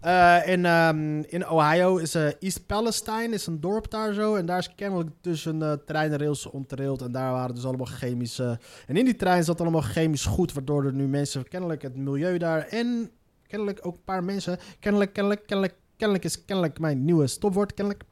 Eh, 0.00 0.48
in, 0.48 0.64
ehm, 0.64 1.20
in 1.20 1.48
Ohio 1.48 1.96
is 1.96 2.14
eh, 2.14 2.28
East 2.40 2.66
Palestine, 2.66 3.28
is 3.28 3.46
een 3.46 3.60
dorp 3.60 3.90
daar 3.90 4.12
zo. 4.12 4.34
En 4.34 4.46
daar 4.46 4.58
is 4.58 4.74
kennelijk 4.74 5.10
tussen 5.20 5.56
uh, 5.56 5.72
treinrails 5.72 6.46
ontraild. 6.46 7.02
En 7.02 7.12
daar 7.12 7.32
waren 7.32 7.54
dus 7.54 7.64
allemaal 7.64 7.86
chemische... 7.86 8.58
En 8.86 8.96
in 8.96 9.04
die 9.04 9.16
trein 9.16 9.44
zat 9.44 9.60
allemaal 9.60 9.80
chemisch 9.80 10.24
goed. 10.24 10.52
Waardoor 10.52 10.84
er 10.84 10.92
nu 10.92 11.06
mensen, 11.06 11.48
kennelijk 11.48 11.82
het 11.82 11.96
milieu 11.96 12.38
daar... 12.38 12.66
En 12.66 13.10
kennelijk 13.46 13.78
ook 13.82 13.94
een 13.94 14.04
paar 14.04 14.24
mensen... 14.24 14.58
Kennelijk, 14.80 15.12
kennelijk, 15.12 15.46
kennelijk... 15.46 15.74
Kennelijk 15.96 16.24
is 16.24 16.44
kennelijk 16.44 16.78
mijn 16.78 17.04
nieuwe 17.04 17.26
stopwoord, 17.26 17.74
kennelijk. 17.74 18.04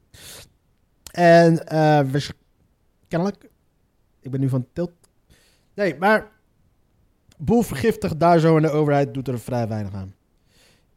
En 1.12 1.66
eh, 1.66 2.22
kennelijk... 3.08 3.48
Ik 4.20 4.30
ben 4.30 4.40
nu 4.40 4.48
van 4.48 4.66
tilt. 4.72 4.92
Nee, 5.74 5.96
maar... 5.98 6.32
Boel 7.38 7.62
vergiftigd 7.62 8.20
daar 8.20 8.38
zo 8.38 8.56
en 8.56 8.62
de 8.62 8.70
overheid 8.70 9.14
doet 9.14 9.28
er 9.28 9.38
vrij 9.38 9.68
weinig 9.68 9.94
aan. 9.94 10.14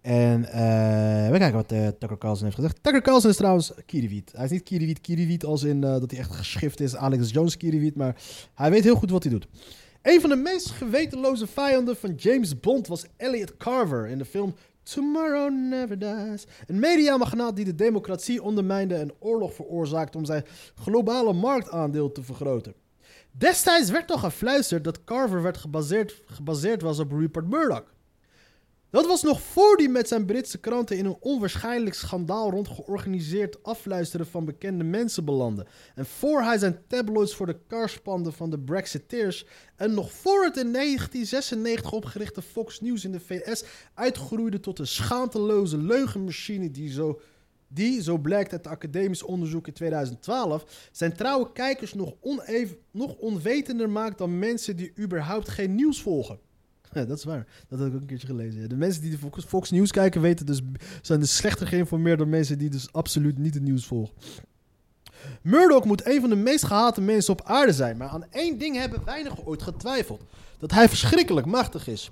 En 0.07 0.45
eh, 0.45 1.31
we 1.31 1.37
kijken 1.37 1.53
wat 1.53 1.71
eh, 1.71 1.87
Tucker 1.87 2.17
Carlson 2.17 2.43
heeft 2.43 2.55
gezegd. 2.55 2.83
Tucker 2.83 3.01
Carlson 3.01 3.29
is 3.29 3.35
trouwens 3.35 3.71
Kiriwiet. 3.85 4.31
Hij 4.35 4.45
is 4.45 4.51
niet 4.51 4.63
Kiriwiet, 4.63 5.01
Kiriwiet 5.01 5.45
als 5.45 5.63
in 5.63 5.83
eh, 5.83 5.89
dat 5.89 6.11
hij 6.11 6.19
echt 6.19 6.31
geschift 6.31 6.79
is, 6.79 6.95
Alex 6.95 7.29
Jones 7.31 7.57
Kiriwiet, 7.57 7.95
maar 7.95 8.21
hij 8.55 8.69
weet 8.69 8.83
heel 8.83 8.95
goed 8.95 9.09
wat 9.09 9.23
hij 9.23 9.31
doet. 9.31 9.47
Een 10.01 10.21
van 10.21 10.29
de 10.29 10.35
meest 10.35 10.69
gewetenloze 10.69 11.47
vijanden 11.47 11.95
van 11.95 12.13
James 12.15 12.59
Bond 12.59 12.87
was 12.87 13.05
Elliot 13.17 13.57
Carver 13.57 14.07
in 14.07 14.17
de 14.17 14.25
film 14.25 14.55
Tomorrow 14.83 15.53
Never 15.69 15.99
Dies. 15.99 16.47
Een 16.67 16.79
mediamagnaat 16.79 17.55
die 17.55 17.65
de 17.65 17.75
democratie 17.75 18.43
ondermijnde 18.43 18.95
en 18.95 19.13
oorlog 19.19 19.53
veroorzaakte 19.53 20.17
om 20.17 20.25
zijn 20.25 20.45
globale 20.75 21.33
marktaandeel 21.33 22.11
te 22.11 22.23
vergroten. 22.23 22.73
Destijds 23.31 23.89
werd 23.89 24.07
nog 24.07 24.19
gefluisterd 24.19 24.83
dat 24.83 25.03
Carver 25.03 25.41
werd 25.41 25.57
gebaseerd, 25.57 26.21
gebaseerd 26.25 26.81
was 26.81 26.99
op 26.99 27.11
Rupert 27.11 27.49
Murdoch. 27.49 27.95
Dat 28.89 29.05
was 29.05 29.23
nog 29.23 29.41
voor 29.41 29.77
hij 29.77 29.87
met 29.87 30.07
zijn 30.07 30.25
Britse 30.25 30.57
kranten 30.57 30.97
in 30.97 31.05
een 31.05 31.17
onwaarschijnlijk 31.19 31.95
schandaal 31.95 32.51
rond 32.51 32.67
georganiseerd 32.67 33.63
afluisteren 33.63 34.27
van 34.27 34.45
bekende 34.45 34.83
mensen 34.83 35.25
belandde. 35.25 35.65
En 35.95 36.05
voor 36.05 36.41
hij 36.41 36.57
zijn 36.57 36.79
tabloids 36.87 37.35
voor 37.35 37.45
de 37.45 37.59
kar 37.67 37.89
spande 37.89 38.31
van 38.31 38.49
de 38.49 38.59
Brexiteers. 38.59 39.45
En 39.75 39.93
nog 39.93 40.11
voor 40.11 40.43
het 40.43 40.57
in 40.57 40.73
1996 40.73 41.91
opgerichte 41.91 42.41
Fox 42.41 42.81
News 42.81 43.05
in 43.05 43.11
de 43.11 43.19
VS 43.19 43.63
uitgroeide 43.93 44.59
tot 44.59 44.79
een 44.79 44.87
schaamteloze 44.87 45.77
leugenmachine 45.77 46.71
die 46.71 46.91
zo, 46.91 47.19
die, 47.67 48.01
zo 48.01 48.17
blijkt 48.17 48.51
uit 48.51 48.67
academisch 48.67 49.23
onderzoek 49.23 49.67
in 49.67 49.73
2012, 49.73 50.89
zijn 50.91 51.15
trouwe 51.15 51.51
kijkers 51.51 51.93
nog, 51.93 52.13
oneven, 52.21 52.77
nog 52.91 53.15
onwetender 53.15 53.89
maakt 53.89 54.17
dan 54.17 54.39
mensen 54.39 54.75
die 54.75 54.93
überhaupt 54.97 55.49
geen 55.49 55.75
nieuws 55.75 56.01
volgen. 56.01 56.39
Ja, 56.91 57.05
dat 57.05 57.17
is 57.17 57.23
waar. 57.23 57.47
Dat 57.67 57.79
heb 57.79 57.87
ik 57.87 57.93
ook 57.93 58.01
een 58.01 58.07
keertje 58.07 58.27
gelezen. 58.27 58.69
De 58.69 58.75
mensen 58.75 59.01
die 59.01 59.17
de 59.19 59.41
Fox, 59.47 59.71
News 59.71 59.91
kijken 59.91 60.21
weten 60.21 60.45
dus, 60.45 60.61
zijn 61.01 61.19
dus 61.19 61.35
slechter 61.35 61.67
geïnformeerd 61.67 62.19
dan 62.19 62.29
mensen 62.29 62.57
die 62.57 62.69
dus 62.69 62.93
absoluut 62.93 63.37
niet 63.37 63.53
het 63.53 63.63
nieuws 63.63 63.85
volgen. 63.85 64.13
Murdoch 65.41 65.85
moet 65.85 66.05
een 66.05 66.19
van 66.19 66.29
de 66.29 66.35
meest 66.35 66.65
gehate 66.65 67.01
mensen 67.01 67.33
op 67.33 67.41
aarde 67.43 67.73
zijn, 67.73 67.97
maar 67.97 68.07
aan 68.07 68.31
één 68.31 68.57
ding 68.57 68.75
hebben 68.75 69.03
weinig 69.05 69.45
ooit 69.45 69.61
getwijfeld: 69.61 70.21
dat 70.59 70.71
hij 70.71 70.89
verschrikkelijk 70.89 71.47
machtig 71.47 71.87
is. 71.87 72.11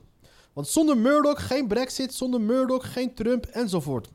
Want 0.54 0.68
zonder 0.68 0.98
Murdoch 0.98 1.48
geen 1.48 1.68
Brexit, 1.68 2.14
zonder 2.14 2.42
Murdoch 2.42 2.94
geen 2.94 3.14
Trump 3.14 3.46
enzovoort. 3.46 4.10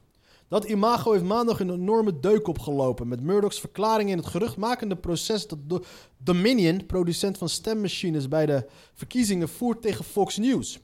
Dat 0.50 0.64
imago 0.64 1.12
heeft 1.12 1.24
maandag 1.24 1.60
een 1.60 1.70
enorme 1.70 2.20
deuk 2.20 2.46
opgelopen. 2.46 3.08
Met 3.08 3.20
Murdoch's 3.20 3.60
verklaring 3.60 4.10
in 4.10 4.16
het 4.16 4.26
geruchtmakende 4.26 4.96
proces 4.96 5.46
dat 5.46 5.58
Do- 5.68 5.82
Dominion, 6.16 6.86
producent 6.86 7.38
van 7.38 7.48
stemmachines 7.48 8.28
bij 8.28 8.46
de 8.46 8.66
verkiezingen, 8.94 9.48
voert 9.48 9.82
tegen 9.82 10.04
Fox 10.04 10.36
News. 10.36 10.80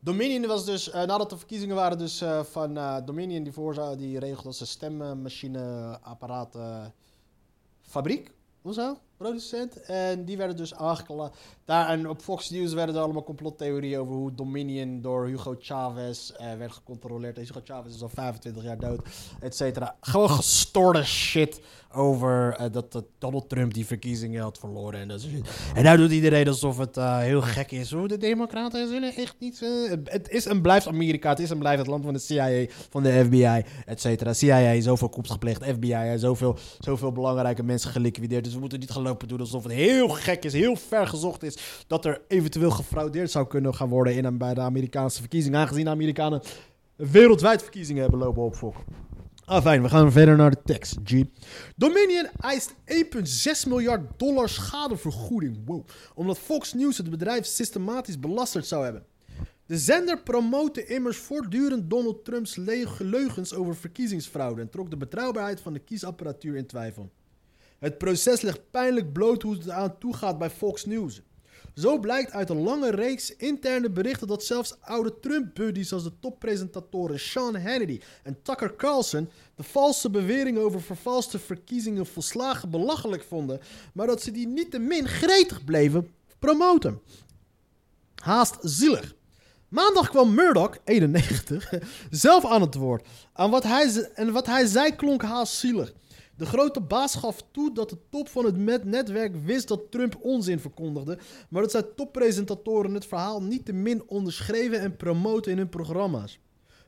Dominion 0.00 0.46
was 0.46 0.64
dus, 0.64 0.90
eh, 0.90 1.04
nadat 1.04 1.30
de 1.30 1.36
verkiezingen 1.36 1.76
waren 1.76 1.98
dus 1.98 2.20
eh, 2.20 2.44
van 2.44 2.76
eh, 2.76 2.96
Dominion, 3.04 3.42
die, 3.42 3.96
die 3.96 4.18
regelt 4.18 4.46
als 4.46 4.60
een 4.60 4.66
stemmachine-apparaat 4.66 6.56
fabriek 7.82 8.30
of 8.62 8.74
zo, 8.74 8.98
producent. 9.18 9.80
En 9.80 10.24
die 10.24 10.36
werden 10.36 10.56
dus 10.56 10.74
aangeklaagd. 10.74 11.36
Daar 11.64 11.88
en 11.88 12.08
op 12.08 12.20
Fox 12.20 12.50
News 12.50 12.72
werden 12.72 12.94
er 12.94 13.00
allemaal 13.00 13.24
complottheorieën 13.24 13.98
over 13.98 14.14
hoe 14.14 14.34
Dominion 14.34 15.00
door 15.00 15.26
Hugo 15.26 15.56
Chavez 15.58 16.30
eh, 16.30 16.46
werd 16.58 16.72
gecontroleerd. 16.72 17.36
En 17.36 17.42
Hugo 17.42 17.60
Chavez 17.64 17.94
is 17.94 18.02
al 18.02 18.08
25 18.08 18.62
jaar 18.62 18.78
dood, 18.78 19.00
et 19.40 19.56
cetera. 19.56 19.96
Gewoon 20.00 20.30
gestoorde 20.30 21.04
shit 21.04 21.60
over 21.92 22.54
eh, 22.58 22.66
dat, 22.72 23.04
Donald 23.18 23.48
Trump 23.48 23.74
die 23.74 23.86
verkiezingen 23.86 24.42
had 24.42 24.58
verloren 24.58 25.00
en 25.00 25.08
dat 25.08 25.20
soort. 25.20 25.50
En 25.74 25.82
nou 25.84 25.96
doet 25.96 26.10
iedereen 26.10 26.48
alsof 26.48 26.78
het 26.78 26.96
eh, 26.96 27.18
heel 27.18 27.40
gek 27.42 27.70
is. 27.70 27.92
Hoe 27.92 28.08
de 28.08 28.16
democraten 28.18 28.88
zullen 28.88 29.14
echt 29.14 29.34
niet... 29.38 29.60
het- 30.04 30.28
is 30.30 30.46
en 30.46 30.62
blijft 30.62 30.86
Amerika. 30.86 31.28
Het 31.28 31.38
is 31.38 31.50
en 31.50 31.58
blijft 31.58 31.78
het 31.78 31.86
land 31.88 32.04
van 32.04 32.12
de 32.12 32.18
CIA, 32.18 32.66
van 32.90 33.02
de 33.02 33.24
FBI, 33.24 33.62
et 33.86 34.00
cetera. 34.00 34.32
CIA, 34.32 34.80
zoveel 34.80 35.08
koeps 35.08 35.30
gepleegd. 35.30 35.64
FBI, 35.64 36.14
zoveel, 36.16 36.56
zoveel 36.78 37.12
belangrijke 37.12 37.62
mensen 37.62 37.90
geliquideerd. 37.90 38.44
Dus 38.44 38.54
we 38.54 38.60
moeten 38.60 38.78
niet 38.78 38.90
gaan 38.90 39.02
lopen 39.08 39.38
alsof 39.38 39.62
het 39.62 39.72
heel 39.72 40.08
gek 40.08 40.44
is, 40.44 40.52
heel 40.52 40.76
ver 40.76 41.06
gezocht 41.06 41.42
is... 41.42 41.84
dat 41.86 42.04
er 42.04 42.20
eventueel 42.28 42.70
gefraudeerd 42.70 43.30
zou 43.30 43.46
kunnen 43.46 43.74
gaan 43.74 43.88
worden 43.88 44.14
in 44.14 44.24
en 44.24 44.38
bij 44.38 44.54
de 44.54 44.60
Amerikaanse 44.60 45.20
verkiezingen. 45.20 45.60
Aangezien 45.60 45.84
de 45.84 45.90
Amerikanen 45.90 46.42
wereldwijd 46.96 47.62
verkiezingen 47.62 48.02
hebben 48.02 48.20
lopen 48.20 48.42
opfokken. 48.42 48.84
Ah, 49.44 49.62
fijn. 49.62 49.82
We 49.82 49.88
gaan 49.88 50.12
verder 50.12 50.36
naar 50.36 50.50
de 50.50 50.62
tekst, 50.64 50.96
G. 51.04 51.22
Dominion 51.76 52.28
eist 52.40 52.74
1,6 53.64 53.68
miljard 53.68 54.18
dollar 54.18 54.48
schadevergoeding. 54.48 55.58
Wow. 55.64 55.86
Omdat 56.14 56.38
Fox 56.38 56.72
News 56.72 56.96
het 56.96 57.10
bedrijf 57.10 57.46
systematisch 57.46 58.20
belasterd 58.20 58.66
zou 58.66 58.84
hebben. 58.84 59.04
De 59.66 59.78
zender 59.78 60.22
promote 60.22 60.86
immers 60.86 61.16
voortdurend 61.16 61.90
Donald 61.90 62.24
Trumps 62.24 62.56
leugens 62.98 63.54
over 63.54 63.76
verkiezingsfraude 63.76 64.60
en 64.60 64.70
trok 64.70 64.90
de 64.90 64.96
betrouwbaarheid 64.96 65.60
van 65.60 65.72
de 65.72 65.78
kiesapparatuur 65.78 66.56
in 66.56 66.66
twijfel. 66.66 67.10
Het 67.78 67.98
proces 67.98 68.40
legt 68.40 68.70
pijnlijk 68.70 69.12
bloot 69.12 69.42
hoe 69.42 69.54
het 69.54 69.70
aan 69.70 69.98
toe 69.98 70.14
gaat 70.14 70.38
bij 70.38 70.50
Fox 70.50 70.84
News. 70.84 71.20
Zo 71.74 71.98
blijkt 71.98 72.30
uit 72.32 72.50
een 72.50 72.62
lange 72.62 72.90
reeks 72.90 73.36
interne 73.36 73.90
berichten 73.90 74.26
dat 74.26 74.44
zelfs 74.44 74.74
oude 74.80 75.20
Trump-buddies 75.20 75.92
als 75.92 76.02
de 76.02 76.12
toppresentatoren 76.20 77.20
Sean 77.20 77.56
Hannity 77.56 78.00
en 78.22 78.42
Tucker 78.42 78.76
Carlson 78.76 79.30
de 79.54 79.62
valse 79.62 80.10
beweringen 80.10 80.62
over 80.62 80.82
vervalste 80.82 81.38
verkiezingen 81.38 82.06
volslagen 82.06 82.70
belachelijk 82.70 83.24
vonden, 83.24 83.60
maar 83.92 84.06
dat 84.06 84.22
ze 84.22 84.30
die 84.30 84.46
niet 84.46 84.70
te 84.70 84.78
min 84.78 85.08
gretig 85.08 85.64
bleven 85.64 86.10
promoten. 86.38 87.00
Haast 88.14 88.56
zielig. 88.60 89.16
Maandag 89.68 90.08
kwam 90.08 90.34
Murdoch, 90.34 90.76
91, 90.84 91.72
zelf 92.10 92.44
aan 92.44 92.60
het 92.60 92.74
woord. 92.74 93.06
Aan 93.32 93.50
wat 93.50 93.62
hij, 93.62 94.10
en 94.14 94.32
wat 94.32 94.46
hij 94.46 94.66
zei 94.66 94.96
klonk 94.96 95.22
haast 95.22 95.54
zielig. 95.54 95.92
De 96.38 96.46
grote 96.46 96.80
baas 96.80 97.14
gaf 97.14 97.42
toe 97.50 97.72
dat 97.74 97.90
de 97.90 97.98
top 98.10 98.28
van 98.28 98.44
het 98.44 98.84
netwerk 98.84 99.36
wist 99.44 99.68
dat 99.68 99.90
Trump 99.90 100.18
onzin 100.20 100.60
verkondigde, 100.60 101.18
maar 101.50 101.62
dat 101.62 101.70
zijn 101.70 101.94
toppresentatoren 101.96 102.94
het 102.94 103.06
verhaal 103.06 103.42
niet 103.42 103.64
te 103.64 103.72
min 103.72 104.02
onderschreven 104.06 104.80
en 104.80 104.96
promoten 104.96 105.52
in 105.52 105.58
hun 105.58 105.68
programma's. 105.68 106.40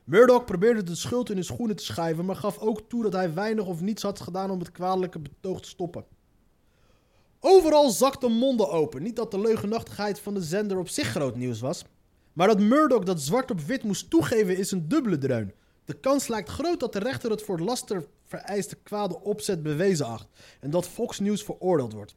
Murdoch 0.03 0.45
probeerde 0.45 0.83
de 0.83 0.95
schuld 0.95 1.29
in 1.29 1.35
hun 1.35 1.43
schoenen 1.43 1.75
te 1.75 1.83
schuiven, 1.83 2.25
maar 2.25 2.35
gaf 2.35 2.57
ook 2.57 2.81
toe 2.87 3.03
dat 3.03 3.13
hij 3.13 3.33
weinig 3.33 3.65
of 3.65 3.81
niets 3.81 4.03
had 4.03 4.19
gedaan 4.19 4.51
om 4.51 4.59
het 4.59 4.71
kwalijke 4.71 5.19
betoog 5.19 5.61
te 5.61 5.69
stoppen. 5.69 6.05
Overal 7.39 7.89
zakten 7.89 8.31
monden 8.31 8.69
open. 8.69 9.03
Niet 9.03 9.15
dat 9.15 9.31
de 9.31 9.39
leugenachtigheid 9.39 10.19
van 10.19 10.33
de 10.33 10.41
zender 10.41 10.77
op 10.77 10.89
zich 10.89 11.07
groot 11.07 11.35
nieuws 11.35 11.59
was. 11.59 11.85
Maar 12.33 12.47
dat 12.47 12.59
Murdoch 12.59 13.03
dat 13.03 13.21
zwart 13.21 13.51
op 13.51 13.61
wit 13.61 13.83
moest 13.83 14.09
toegeven 14.09 14.57
is 14.57 14.71
een 14.71 14.87
dubbele 14.87 15.17
dreun. 15.17 15.53
De 15.85 15.93
kans 15.93 16.27
lijkt 16.27 16.49
groot 16.49 16.79
dat 16.79 16.93
de 16.93 16.99
rechter 16.99 17.31
het 17.31 17.41
voor 17.41 17.59
laster 17.59 18.05
vereiste 18.25 18.75
kwade 18.75 19.19
opzet 19.21 19.63
bewezen 19.63 20.05
acht. 20.05 20.27
En 20.59 20.69
dat 20.69 20.87
Fox 20.87 21.19
News 21.19 21.43
veroordeeld 21.43 21.93
wordt. 21.93 22.15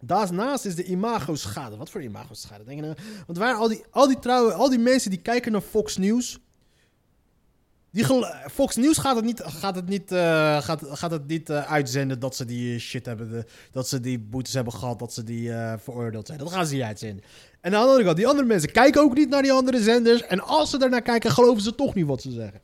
Daarnaast 0.00 0.64
is 0.64 0.74
de 0.74 0.84
imago-schade. 0.84 1.76
Wat 1.76 1.90
voor 1.90 2.02
imago-schade? 2.02 2.64
Denk 2.64 2.80
nou? 2.80 2.94
Want 3.26 3.38
waar 3.38 3.54
al 3.54 3.68
die, 3.68 3.84
al 3.90 4.06
die, 4.06 4.18
trouwe, 4.18 4.52
al 4.52 4.68
die 4.68 4.78
mensen 4.78 5.10
die 5.10 5.20
kijken 5.20 5.52
naar 5.52 5.60
Fox 5.60 5.96
News. 5.96 6.38
Die 7.92 8.04
Fox 8.50 8.76
News 8.76 8.98
gaat 8.98 9.16
het 9.16 9.24
niet, 9.24 9.42
gaat 9.44 9.74
het 9.74 9.88
niet, 9.88 10.12
eh, 10.12 10.62
gaat, 10.62 10.82
gaat 10.84 11.10
het 11.10 11.26
niet 11.26 11.50
eh, 11.50 11.72
uitzenden 11.72 12.20
dat 12.20 12.36
ze 12.36 12.44
die 12.44 12.74
eh, 12.74 12.80
shit 12.80 13.06
hebben. 13.06 13.46
dat 13.72 13.88
ze 13.88 14.00
die 14.00 14.18
boetes 14.18 14.54
hebben 14.54 14.72
gehad. 14.72 14.98
Dat 14.98 15.12
ze 15.12 15.24
die 15.24 15.50
veroordeeld 15.78 16.26
zijn. 16.26 16.38
Dat 16.38 16.52
gaan 16.52 16.66
ze 16.66 16.74
niet 16.74 16.82
uitzenden. 16.82 17.24
En 17.60 17.74
aan 17.74 17.80
de 17.80 17.86
andere 17.86 18.04
kant, 18.04 18.16
die 18.16 18.26
andere 18.26 18.46
mensen 18.46 18.72
kijken 18.72 19.02
ook 19.02 19.14
niet 19.14 19.28
naar 19.28 19.42
die 19.42 19.52
andere 19.52 19.82
zenders. 19.82 20.22
En 20.22 20.40
als 20.40 20.70
ze 20.70 20.78
daarnaar 20.78 21.02
kijken, 21.02 21.30
geloven 21.30 21.62
ze 21.62 21.74
toch 21.74 21.94
niet 21.94 22.06
wat 22.06 22.22
ze 22.22 22.30
zeggen. 22.30 22.60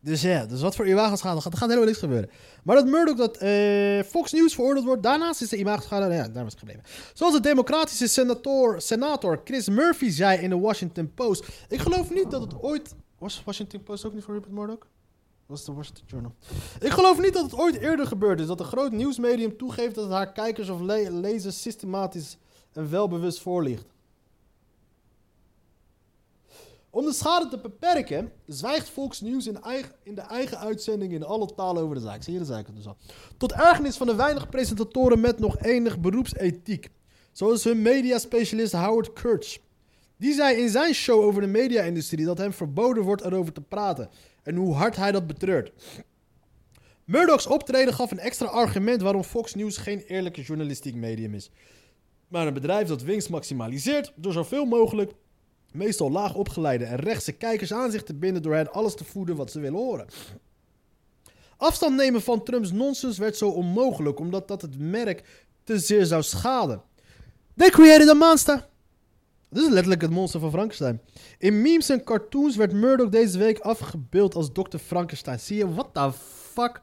Dus 0.00 0.22
ja, 0.22 0.46
dus 0.46 0.60
wat 0.60 0.76
voor 0.76 0.88
imago-schade 0.88 1.40
gaat, 1.40 1.52
er 1.52 1.58
gaat 1.58 1.68
helemaal 1.68 1.88
niks 1.88 2.00
gebeuren. 2.00 2.30
Maar 2.64 2.76
dat 2.76 2.86
Murdoch 2.86 3.16
dat 3.16 3.36
eh, 3.36 4.02
Fox 4.02 4.32
News 4.32 4.54
veroordeeld 4.54 4.84
wordt, 4.84 5.02
daarnaast 5.02 5.40
is 5.40 5.48
de 5.48 5.56
imago-schade, 5.56 6.06
nou 6.06 6.16
ja, 6.16 6.28
daar 6.28 6.42
was 6.42 6.52
het 6.52 6.58
gebleven. 6.58 6.82
Zoals 7.14 7.34
de 7.34 7.40
democratische 7.40 8.06
senator, 8.06 8.80
senator 8.80 9.40
Chris 9.44 9.68
Murphy 9.68 10.10
zei 10.10 10.38
in 10.40 10.50
de 10.50 10.58
Washington 10.58 11.14
Post. 11.14 11.44
Ik 11.68 11.78
geloof 11.78 12.10
niet 12.10 12.30
dat 12.30 12.40
het 12.40 12.62
ooit... 12.62 12.94
Was 13.18 13.42
Washington 13.44 13.82
Post 13.82 14.04
ook 14.04 14.14
niet 14.14 14.24
voor 14.24 14.34
Rupert 14.34 14.52
Murdoch? 14.52 14.86
Was 15.46 15.64
de 15.64 15.72
Washington 15.72 16.04
Journal. 16.06 16.34
Ik 16.80 16.90
geloof 16.90 17.20
niet 17.20 17.32
dat 17.32 17.42
het 17.42 17.54
ooit 17.54 17.76
eerder 17.76 18.06
gebeurd 18.06 18.40
is 18.40 18.46
dat 18.46 18.60
een 18.60 18.66
groot 18.66 18.92
nieuwsmedium 18.92 19.56
toegeeft 19.56 19.94
dat 19.94 20.04
het 20.04 20.12
haar 20.12 20.32
kijkers 20.32 20.68
of 20.68 20.80
le- 20.80 21.10
lezers 21.10 21.62
systematisch 21.62 22.36
en 22.72 22.90
welbewust 22.90 23.40
voorliegt. 23.40 23.84
Om 26.90 27.04
de 27.04 27.12
schade 27.12 27.48
te 27.48 27.58
beperken, 27.58 28.32
zwijgt 28.46 28.88
Fox 28.88 29.20
News 29.20 29.46
in, 29.46 29.58
in 30.02 30.14
de 30.14 30.20
eigen 30.20 30.58
uitzending 30.58 31.12
in 31.12 31.24
alle 31.24 31.54
talen 31.54 31.82
over 31.82 31.94
de 31.94 32.00
zaak. 32.00 32.22
Zie 32.22 32.32
je 32.32 32.38
de 32.38 32.44
zaak 32.44 32.74
dus 32.74 32.86
al. 32.86 32.96
Tot 33.36 33.52
ergernis 33.52 33.96
van 33.96 34.06
de 34.06 34.14
weinig 34.14 34.48
presentatoren 34.48 35.20
met 35.20 35.38
nog 35.38 35.58
enig 35.58 36.00
beroepsethiek. 36.00 36.88
Zoals 37.32 37.64
hun 37.64 37.82
mediaspecialist 37.82 38.72
Howard 38.72 39.12
Kurtz. 39.12 39.58
Die 40.16 40.34
zei 40.34 40.56
in 40.56 40.68
zijn 40.68 40.94
show 40.94 41.20
over 41.20 41.40
de 41.40 41.46
media-industrie 41.46 42.24
dat 42.24 42.38
hem 42.38 42.52
verboden 42.52 43.02
wordt 43.02 43.22
erover 43.22 43.52
te 43.52 43.60
praten. 43.60 44.10
En 44.42 44.56
hoe 44.56 44.74
hard 44.74 44.96
hij 44.96 45.12
dat 45.12 45.26
betreurt. 45.26 45.72
Murdoch's 47.04 47.46
optreden 47.46 47.94
gaf 47.94 48.10
een 48.10 48.18
extra 48.18 48.46
argument 48.46 49.02
waarom 49.02 49.22
Fox 49.22 49.54
News 49.54 49.76
geen 49.76 50.00
eerlijke 50.00 50.42
journalistiek 50.42 50.94
medium 50.94 51.34
is. 51.34 51.50
Maar 52.28 52.46
een 52.46 52.54
bedrijf 52.54 52.88
dat 52.88 53.02
winst 53.02 53.30
maximaliseert 53.30 54.12
door 54.16 54.32
zoveel 54.32 54.64
mogelijk, 54.64 55.12
meestal 55.72 56.10
laag 56.10 56.34
opgeleide 56.34 56.84
en 56.84 56.96
rechtse 56.96 57.32
kijkers 57.32 57.72
aan 57.72 57.90
zich 57.90 58.02
te 58.02 58.14
binden 58.14 58.42
door 58.42 58.54
hen 58.54 58.72
alles 58.72 58.94
te 58.94 59.04
voeden 59.04 59.36
wat 59.36 59.50
ze 59.50 59.60
willen 59.60 59.78
horen. 59.78 60.06
Afstand 61.56 61.96
nemen 61.96 62.22
van 62.22 62.42
Trumps 62.42 62.72
nonsens 62.72 63.18
werd 63.18 63.36
zo 63.36 63.48
onmogelijk 63.48 64.18
omdat 64.18 64.48
dat 64.48 64.62
het 64.62 64.78
merk 64.78 65.46
te 65.64 65.78
zeer 65.78 66.06
zou 66.06 66.22
schaden. 66.22 66.82
They 67.56 67.70
created 67.70 68.08
a 68.08 68.14
monster. 68.14 68.68
Dit 69.50 69.62
is 69.62 69.68
letterlijk 69.68 70.00
het 70.00 70.10
monster 70.10 70.40
van 70.40 70.50
Frankenstein. 70.50 71.00
In 71.38 71.62
memes 71.62 71.88
en 71.88 72.04
cartoons 72.04 72.56
werd 72.56 72.72
Murdoch 72.72 73.08
deze 73.08 73.38
week 73.38 73.58
afgebeeld 73.58 74.34
als 74.34 74.52
Dr. 74.52 74.76
Frankenstein. 74.76 75.40
Zie 75.40 75.56
je, 75.56 75.74
what 75.74 75.88
the 75.92 76.12
fuck? 76.52 76.80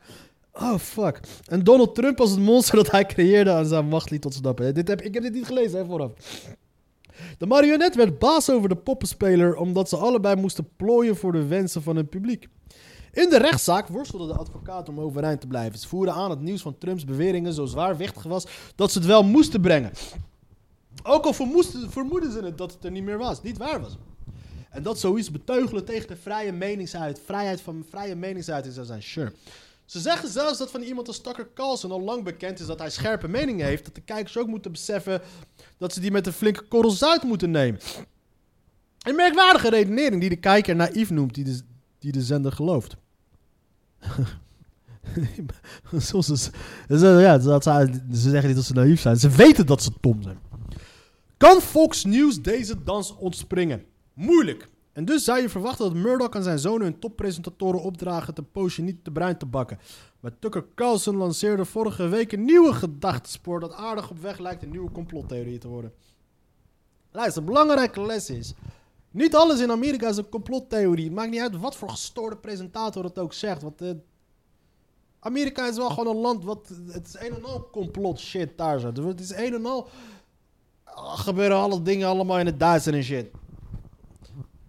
Oh, 0.53 0.77
fuck. 0.77 1.19
En 1.45 1.63
Donald 1.63 1.95
Trump 1.95 2.19
als 2.19 2.29
het 2.29 2.39
monster 2.39 2.75
dat 2.75 2.91
hij 2.91 3.05
creëerde 3.05 3.51
aan 3.51 3.65
zijn 3.65 3.87
macht 3.87 4.09
liet 4.09 4.25
ontsnappen. 4.25 4.73
Dit 4.73 4.87
heb, 4.87 5.01
ik 5.01 5.13
heb 5.13 5.23
dit 5.23 5.33
niet 5.33 5.45
gelezen, 5.45 5.79
hè, 5.79 5.85
vooraf. 5.85 6.11
De 7.37 7.45
marionet 7.45 7.95
werd 7.95 8.19
baas 8.19 8.49
over 8.49 8.69
de 8.69 8.75
poppenspeler 8.75 9.55
omdat 9.55 9.89
ze 9.89 9.97
allebei 9.97 10.35
moesten 10.35 10.69
plooien 10.75 11.15
voor 11.15 11.31
de 11.31 11.45
wensen 11.45 11.81
van 11.81 11.95
hun 11.95 12.09
publiek. 12.09 12.47
In 13.11 13.29
de 13.29 13.37
rechtszaak 13.37 13.87
worstelde 13.87 14.27
de 14.27 14.39
advocaat 14.39 14.89
om 14.89 14.99
overeind 14.99 15.41
te 15.41 15.47
blijven. 15.47 15.79
Ze 15.79 15.87
voerden 15.87 16.13
aan 16.13 16.29
het 16.29 16.41
nieuws 16.41 16.61
van 16.61 16.77
Trumps 16.77 17.05
beweringen 17.05 17.53
zo 17.53 17.65
zwaarwichtig 17.65 18.23
was 18.23 18.47
dat 18.75 18.91
ze 18.91 18.97
het 18.97 19.07
wel 19.07 19.23
moesten 19.23 19.61
brengen. 19.61 19.91
Ook 21.03 21.25
al 21.25 21.33
vermoeden 21.89 22.31
ze 22.31 22.39
het 22.43 22.57
dat 22.57 22.73
het 22.73 22.83
er 22.83 22.91
niet 22.91 23.03
meer 23.03 23.17
was, 23.17 23.41
niet 23.41 23.57
waar 23.57 23.81
was. 23.81 23.97
En 24.69 24.83
dat 24.83 24.99
zoiets 24.99 25.31
beteugelen 25.31 25.85
tegen 25.85 26.07
de 26.07 26.15
vrije 26.15 26.51
meningsuit, 26.51 27.21
vrijheid 27.25 27.61
van 27.61 27.85
vrije 27.89 28.15
meningsuiting 28.15 28.73
zou 28.73 28.85
zijn, 28.85 29.03
sure. 29.03 29.33
Ze 29.85 29.99
zeggen 29.99 30.29
zelfs 30.29 30.57
dat 30.57 30.71
van 30.71 30.81
iemand 30.81 31.07
als 31.07 31.21
Tucker 31.21 31.47
Carlson 31.53 31.91
al 31.91 32.01
lang 32.01 32.23
bekend 32.23 32.59
is 32.59 32.65
dat 32.65 32.79
hij 32.79 32.89
scherpe 32.89 33.27
meningen 33.27 33.65
heeft. 33.65 33.85
Dat 33.85 33.95
de 33.95 34.01
kijkers 34.01 34.37
ook 34.37 34.47
moeten 34.47 34.71
beseffen 34.71 35.21
dat 35.77 35.93
ze 35.93 35.99
die 35.99 36.11
met 36.11 36.27
een 36.27 36.33
flinke 36.33 36.61
korrel 36.61 36.91
zout 36.91 37.23
moeten 37.23 37.51
nemen. 37.51 37.79
Een 38.99 39.15
merkwaardige 39.15 39.69
redenering 39.69 40.21
die 40.21 40.29
de 40.29 40.35
kijker 40.35 40.75
naïef 40.75 41.09
noemt, 41.09 41.33
die 41.33 41.43
de, 41.43 41.59
die 41.99 42.11
de 42.11 42.21
zender 42.21 42.51
gelooft. 42.51 42.95
Ja, 46.87 47.37
dat 47.37 47.63
ze, 47.63 48.01
ze 48.11 48.29
zeggen 48.29 48.47
niet 48.47 48.55
dat 48.55 48.65
ze 48.65 48.73
naïef 48.73 49.01
zijn. 49.01 49.17
Ze 49.17 49.29
weten 49.29 49.65
dat 49.65 49.83
ze 49.83 49.91
dom 50.01 50.21
zijn. 50.21 50.39
Kan 51.37 51.61
Fox 51.61 52.03
News 52.03 52.41
deze 52.41 52.83
dans 52.83 53.15
ontspringen? 53.17 53.85
Moeilijk. 54.13 54.67
En 54.95 55.05
dus 55.05 55.23
zou 55.23 55.41
je 55.41 55.49
verwachten 55.49 55.85
dat 55.85 56.03
Murdoch 56.03 56.29
aan 56.29 56.43
zijn 56.43 56.59
zonen 56.59 56.81
hun 56.81 56.99
toppresentatoren 56.99 57.81
opdragen 57.81 58.33
een 58.37 58.51
poosje 58.51 58.81
niet 58.81 59.03
te 59.03 59.11
bruin 59.11 59.37
te 59.37 59.45
bakken. 59.45 59.79
Maar 60.19 60.39
Tucker 60.39 60.65
Carlson 60.75 61.15
lanceerde 61.15 61.65
vorige 61.65 62.07
week 62.07 62.31
een 62.31 62.45
nieuwe 62.45 62.73
gedachtespoor 62.73 63.59
dat 63.59 63.73
aardig 63.73 64.09
op 64.09 64.19
weg 64.19 64.37
lijkt 64.37 64.63
een 64.63 64.69
nieuwe 64.69 64.91
complottheorie 64.91 65.57
te 65.57 65.67
worden. 65.67 65.93
Luister, 67.11 67.41
een 67.41 67.47
belangrijke 67.47 68.01
les 68.01 68.29
is. 68.29 68.53
Niet 69.11 69.35
alles 69.35 69.59
in 69.59 69.71
Amerika 69.71 70.07
is 70.07 70.17
een 70.17 70.29
complottheorie. 70.29 71.05
Het 71.05 71.13
maakt 71.13 71.29
niet 71.29 71.41
uit 71.41 71.57
wat 71.57 71.75
voor 71.75 71.89
gestoorde 71.89 72.37
presentator 72.37 73.03
het 73.03 73.19
ook 73.19 73.33
zegt. 73.33 73.61
Want 73.61 73.81
eh, 73.81 73.89
Amerika 75.19 75.67
is 75.67 75.77
wel 75.77 75.89
gewoon 75.89 76.15
een 76.15 76.21
land 76.21 76.43
wat. 76.43 76.71
Het 76.87 77.07
is 77.07 77.15
een 77.19 77.35
en 77.35 77.45
al 77.45 77.69
complot 77.71 78.19
shit 78.19 78.57
daar 78.57 78.79
zo. 78.79 79.07
Het 79.07 79.19
is 79.19 79.33
een 79.33 79.53
en 79.53 79.65
al. 79.65 79.87
gebeuren 81.15 81.57
alle 81.57 81.81
dingen 81.81 82.07
allemaal 82.07 82.39
in 82.39 82.45
het 82.45 82.59
Duits 82.59 82.85
en 82.85 83.03
shit. 83.03 83.27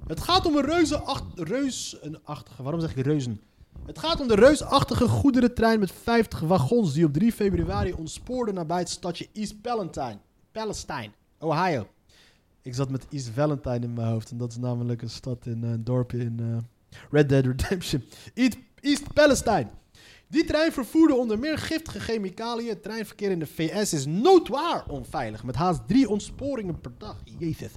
Het 0.07 0.21
gaat 0.21 0.47
om 0.47 0.57
een 0.57 0.65
reuzenachtige. 0.65 1.45
Reuzenachtige. 1.45 2.63
Waarom 2.63 2.81
zeg 2.81 2.97
ik 2.97 3.05
reuzen? 3.05 3.41
Het 3.87 3.99
gaat 3.99 4.21
om 4.21 4.29
de 4.29 4.35
reusachtige 4.35 5.09
goederentrein 5.09 5.79
met 5.79 5.93
50 5.93 6.41
wagons 6.41 6.93
die 6.93 7.05
op 7.05 7.13
3 7.13 7.33
februari 7.33 7.93
ontspoorde 7.93 8.53
nabij 8.53 8.79
het 8.79 8.89
stadje 8.89 9.29
East 9.33 9.61
Palestine, 9.61 10.19
Palestine, 10.53 11.11
Ohio. 11.39 11.87
Ik 12.63 12.75
zat 12.75 12.91
met 12.91 13.07
East 13.11 13.29
Valentine 13.29 13.81
in 13.81 13.93
mijn 13.93 14.09
hoofd 14.09 14.31
en 14.31 14.37
dat 14.37 14.51
is 14.51 14.57
namelijk 14.57 15.03
een 15.03 15.11
stad 15.11 15.47
in 15.47 15.65
eh, 15.65 15.71
een 15.71 15.85
dorpje 15.85 16.19
in 16.19 16.37
eh, 16.41 16.99
Red 17.11 17.29
Dead 17.29 17.45
Redemption. 17.45 18.05
East, 18.35 18.57
East 18.81 19.13
Palestine. 19.13 19.67
Die 20.29 20.45
trein 20.45 20.73
vervoerde 20.73 21.15
onder 21.15 21.39
meer 21.39 21.59
giftige 21.59 22.01
chemicaliën. 22.01 22.69
Het 22.69 22.83
treinverkeer 22.83 23.31
in 23.31 23.39
de 23.39 23.47
VS 23.47 23.93
is 23.93 24.07
notoir 24.07 24.85
onveilig, 24.89 25.45
met 25.45 25.55
haast 25.55 25.89
drie 25.89 26.09
ontsporingen 26.09 26.81
per 26.81 26.93
dag. 26.99 27.17
Jezus. 27.39 27.73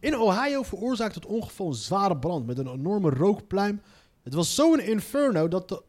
In 0.00 0.18
Ohio 0.18 0.62
veroorzaakte 0.62 1.18
het 1.18 1.28
ongeval 1.28 1.66
een 1.66 1.74
zware 1.74 2.16
brand 2.16 2.46
met 2.46 2.58
een 2.58 2.68
enorme 2.68 3.10
rookpluim. 3.10 3.80
Het 4.22 4.34
was 4.34 4.54
zo'n 4.54 4.80
inferno 4.80 5.48
dat 5.48 5.68
de, 5.68 5.82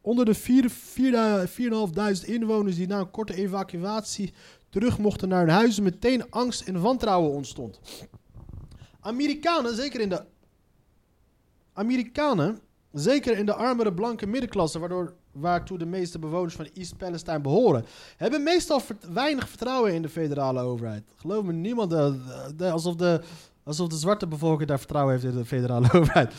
onder 0.00 0.24
de 0.24 0.34
vier- 0.34 0.70
vier- 0.70 1.48
4.500 1.48 2.28
inwoners 2.28 2.76
die 2.76 2.86
na 2.86 2.98
een 2.98 3.10
korte 3.10 3.34
evacuatie 3.34 4.32
terug 4.68 4.98
mochten 4.98 5.28
naar 5.28 5.40
hun 5.40 5.54
huizen 5.54 5.82
meteen 5.82 6.30
angst 6.30 6.60
en 6.60 6.80
wantrouwen 6.80 7.30
ontstond. 7.30 7.80
Amerikanen, 9.00 9.74
zeker 9.74 10.00
in 10.00 10.08
de 10.08 10.24
Amerikanen, 11.72 12.58
zeker 12.92 13.38
in 13.38 13.46
de 13.46 13.54
armere 13.54 13.94
blanke 13.94 14.26
middenklasse, 14.26 14.78
waardoor 14.78 15.14
waartoe 15.32 15.78
de 15.78 15.86
meeste 15.86 16.18
bewoners 16.18 16.54
van 16.54 16.68
East 16.74 16.96
Palestine 16.96 17.40
behoren, 17.40 17.84
hebben 18.16 18.42
meestal 18.42 18.82
weinig 19.12 19.48
vertrouwen 19.48 19.94
in 19.94 20.02
de 20.02 20.08
federale 20.08 20.60
overheid. 20.60 21.04
Geloof 21.16 21.44
me, 21.44 21.52
niemand, 21.52 21.92
eh, 21.92 22.72
alsof, 22.72 22.96
de, 22.96 23.20
alsof 23.62 23.88
de 23.88 23.96
zwarte 23.96 24.26
bevolking 24.26 24.68
daar 24.68 24.78
vertrouwen 24.78 25.12
heeft 25.12 25.24
in 25.24 25.38
de 25.38 25.44
federale 25.44 25.92
overheid. 25.98 26.34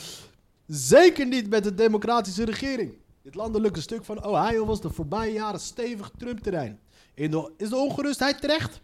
Zeker 0.67 1.27
niet 1.27 1.49
met 1.49 1.63
de 1.63 1.75
democratische 1.75 2.45
regering. 2.45 2.93
Dit 3.21 3.36
landelijke 3.36 3.82
stuk 3.82 4.04
van 4.04 4.25
Ohio 4.25 4.65
was 4.65 4.82
de 4.82 4.89
voorbije 4.89 5.34
jaren 5.34 5.60
stevig 5.60 6.12
Trump-terrein. 6.17 6.80
Is 7.58 7.69
de 7.69 7.75
ongerustheid 7.75 8.41
terecht? 8.41 8.82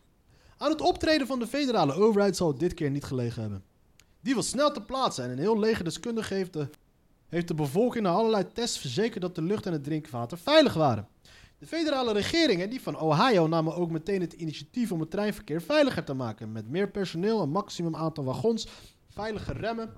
Aan 0.58 0.72
het 0.72 0.82
optreden 0.82 1.28
van 1.28 1.40
de 1.40 1.48
federale 1.48 1.94
overheid 1.94 2.36
zal 2.36 2.48
het 2.48 2.60
dit 2.60 2.74
keer 2.74 2.92
niet 2.92 3.04
gelegen 3.04 3.42
hebben. 3.42 3.64
Die 4.22 4.36
was 4.36 4.48
snel 4.48 4.72
te 4.72 4.82
plaatsen 4.82 5.24
en 5.24 5.30
een 5.30 5.38
heel 5.38 5.60
leger 5.60 5.84
deskundige 5.84 6.34
heeft 6.34 6.54
de, 6.54 6.70
heeft 7.30 7.48
de 7.48 7.54
bevolking 7.54 8.04
na 8.04 8.12
allerlei 8.12 8.52
tests 8.54 8.80
verzekerd 8.80 9.22
dat 9.22 9.36
de 9.36 9.42
lucht 9.42 9.66
en 9.66 9.72
het 9.72 9.84
drinkwater 9.84 10.38
veilig 10.38 10.74
waren. 10.74 11.08
De 11.60 11.66
federale 11.66 12.14
regering 12.14 12.62
en 12.62 12.70
die 12.70 12.82
van 12.82 13.00
Ohio 13.00 13.48
namen 13.48 13.76
ook 13.76 13.90
meteen 13.90 14.22
het 14.22 14.34
initiatief 14.34 14.92
om 14.92 15.00
het 15.00 15.12
treinverkeer 15.12 15.62
veiliger 15.62 16.04
te 16.04 16.14
maken. 16.14 16.52
Met 16.52 16.70
meer 16.70 16.90
personeel, 16.90 17.42
een 17.42 17.50
maximum 17.50 17.96
aantal 17.96 18.24
wagons, 18.24 18.68
veilige 19.10 19.54
remmen. 19.54 19.90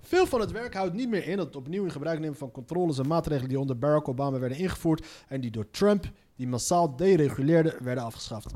Veel 0.00 0.26
van 0.26 0.40
het 0.40 0.50
werk 0.50 0.74
houdt 0.74 0.94
niet 0.94 1.08
meer 1.08 1.26
in 1.28 1.36
dat 1.36 1.46
het 1.46 1.56
opnieuw 1.56 1.84
in 1.84 1.90
gebruik 1.90 2.20
nemen 2.20 2.36
van 2.36 2.50
controles 2.50 2.98
en 2.98 3.06
maatregelen 3.06 3.48
die 3.48 3.60
onder 3.60 3.78
Barack 3.78 4.08
Obama 4.08 4.38
werden 4.38 4.58
ingevoerd 4.58 5.06
en 5.28 5.40
die 5.40 5.50
door 5.50 5.70
Trump, 5.70 6.10
die 6.36 6.48
massaal 6.48 6.96
dereguleerde, 6.96 7.76
werden 7.80 8.04
afgeschaft. 8.04 8.54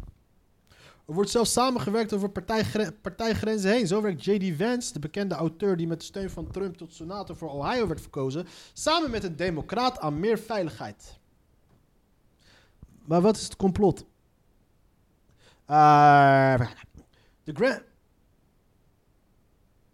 Er 1.08 1.14
wordt 1.14 1.30
zelfs 1.30 1.52
samengewerkt 1.52 2.12
over 2.12 2.30
partijgre- 2.30 2.92
partijgrenzen 2.92 3.70
heen. 3.70 3.86
Zo 3.86 4.02
werkt 4.02 4.24
J.D. 4.24 4.56
Vance, 4.56 4.92
de 4.92 4.98
bekende 4.98 5.34
auteur 5.34 5.76
die 5.76 5.86
met 5.86 5.98
de 6.00 6.04
steun 6.04 6.30
van 6.30 6.50
Trump 6.50 6.76
tot 6.76 6.94
senator 6.94 7.36
voor 7.36 7.50
Ohio 7.50 7.86
werd 7.86 8.00
verkozen, 8.00 8.46
samen 8.72 9.10
met 9.10 9.24
een 9.24 9.36
democraat 9.36 9.98
aan 9.98 10.20
meer 10.20 10.38
veiligheid. 10.38 11.18
Maar 13.04 13.20
wat 13.20 13.36
is 13.36 13.44
het 13.44 13.56
complot? 13.56 14.04
Eh, 15.64 16.60
de 17.44 17.52
Grand... 17.52 17.82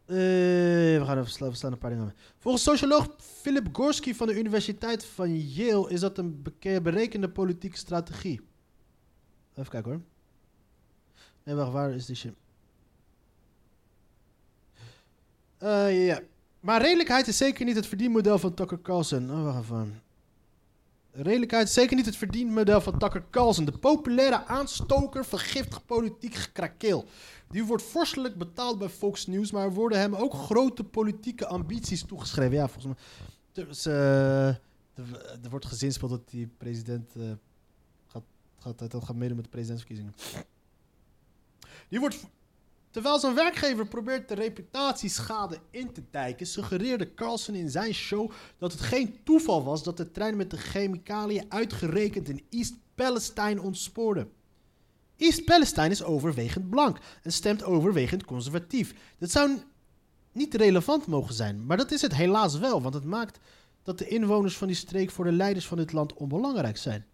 Eh, 0.07 0.17
we 0.99 1.03
gaan 1.05 1.19
even 1.19 1.31
slaan, 1.31 1.51
we 1.51 1.67
een 1.67 1.79
paar 1.79 1.91
dingen. 1.91 2.15
Volgens 2.39 2.63
socioloog 2.63 3.09
Philip 3.19 3.69
Gorski 3.73 4.15
van 4.15 4.27
de 4.27 4.39
Universiteit 4.39 5.05
van 5.05 5.39
Yale 5.39 5.91
is 5.91 6.01
dat 6.01 6.19
een 6.19 6.43
berekende 6.83 7.29
politieke 7.29 7.77
strategie. 7.77 8.41
Even 9.55 9.71
kijken 9.71 9.91
hoor. 9.93 10.01
Nee, 11.45 11.55
wacht, 11.55 11.73
waar 11.73 11.93
is 11.93 12.07
die 12.07 12.17
shit? 12.17 12.35
Eh, 15.59 16.07
ja. 16.07 16.21
Maar 16.61 16.81
redelijkheid 16.81 17.27
is 17.27 17.37
zeker 17.37 17.65
niet 17.65 17.77
het 17.77 17.87
verdienmodel 17.87 18.39
van 18.39 18.55
Tucker 18.55 18.81
Carlson. 18.83 19.31
Oh, 19.31 19.45
wacht 19.45 19.59
even. 19.59 20.03
Redelijkheid 21.11 21.69
is 21.69 21.75
zeker 21.75 21.97
niet 21.97 22.07
het 22.07 22.17
verdienmodel 22.17 22.81
van 22.81 22.99
Tucker 22.99 23.25
Carlson. 23.31 23.65
De 23.65 23.79
populaire 23.79 24.45
aanstoker 24.45 25.25
van 25.25 25.39
giftig 25.39 25.85
politiek 25.85 26.35
gekrakeel. 26.35 27.05
Die 27.49 27.65
wordt 27.65 27.83
vorstelijk 27.83 28.39
betaald 28.39 28.79
bij 28.79 28.89
Fox 28.89 29.27
News, 29.27 29.51
maar 29.51 29.73
worden 29.73 29.99
hem 29.99 30.15
ook 30.15 30.35
grote 30.35 30.85
politieke 30.85 31.47
ambities 31.47 32.05
toegeschreven. 32.05 32.55
Ja, 32.55 32.69
volgens 32.69 32.85
mij. 32.85 33.67
Dus, 33.67 33.87
eh, 33.87 34.49
er, 34.49 35.51
wordt 35.51 35.67
gezinspeeld 35.67 36.11
dat 36.11 36.31
die 36.31 36.47
president 36.57 37.17
eh, 37.17 37.23
gaat, 38.07 38.23
gaat, 38.59 38.91
dat 38.91 39.05
gaat 39.05 39.17
meedoen 39.17 39.37
met 39.37 39.45
de 39.45 39.51
presidentsverkiezingen. 39.51 40.15
Wordt, 42.01 42.27
terwijl 42.91 43.19
zijn 43.19 43.35
werkgever 43.35 43.87
probeert 43.87 44.29
de 44.29 44.35
reputatieschade 44.35 45.59
in 45.71 45.93
te 45.93 46.03
dijken, 46.11 46.47
suggereerde 46.47 47.15
Carlson 47.15 47.55
in 47.55 47.71
zijn 47.71 47.95
show 47.95 48.31
dat 48.59 48.73
het 48.73 48.81
geen 48.81 49.19
toeval 49.25 49.65
was 49.65 49.83
dat 49.83 49.97
de 49.97 50.11
trein 50.11 50.37
met 50.37 50.51
de 50.51 50.57
chemicaliën 50.57 51.45
uitgerekend 51.49 52.29
in 52.29 52.47
East 52.51 52.75
Palestine 52.95 53.63
ontspoorde. 53.63 54.29
East 55.17 55.45
Palestine 55.45 55.89
is 55.89 56.03
overwegend 56.03 56.71
blank 56.71 56.99
en 57.23 57.33
stemt 57.33 57.63
overwegend 57.63 58.25
conservatief. 58.25 58.95
Dat 59.19 59.31
zou 59.31 59.59
niet 60.33 60.55
relevant 60.55 61.07
mogen 61.07 61.35
zijn, 61.35 61.67
maar 61.67 61.77
dat 61.77 61.91
is 61.91 62.03
het 62.03 62.15
helaas 62.15 62.59
wel, 62.59 62.83
want 62.83 62.95
het 62.95 63.05
maakt 63.05 63.39
dat 63.83 63.99
de 63.99 64.09
inwoners 64.09 64.57
van 64.57 64.67
die 64.67 64.77
streek 64.77 65.11
voor 65.11 65.25
de 65.25 65.33
leiders 65.33 65.67
van 65.67 65.77
dit 65.77 65.93
land 65.93 66.15
onbelangrijk 66.15 66.77
zijn. 66.77 67.07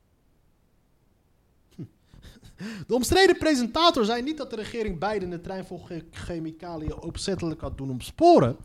De 2.87 2.94
omstreden 2.94 3.38
presentator 3.38 4.05
zei 4.05 4.22
niet 4.22 4.37
dat 4.37 4.50
de 4.50 4.57
regering 4.57 4.98
Biden 4.98 5.31
de 5.31 5.40
trein 5.40 5.64
vol 5.64 5.87
chemicaliën 6.11 7.03
opzettelijk 7.03 7.61
had 7.61 7.79
doen 7.79 7.90
ontsporen. 7.90 8.57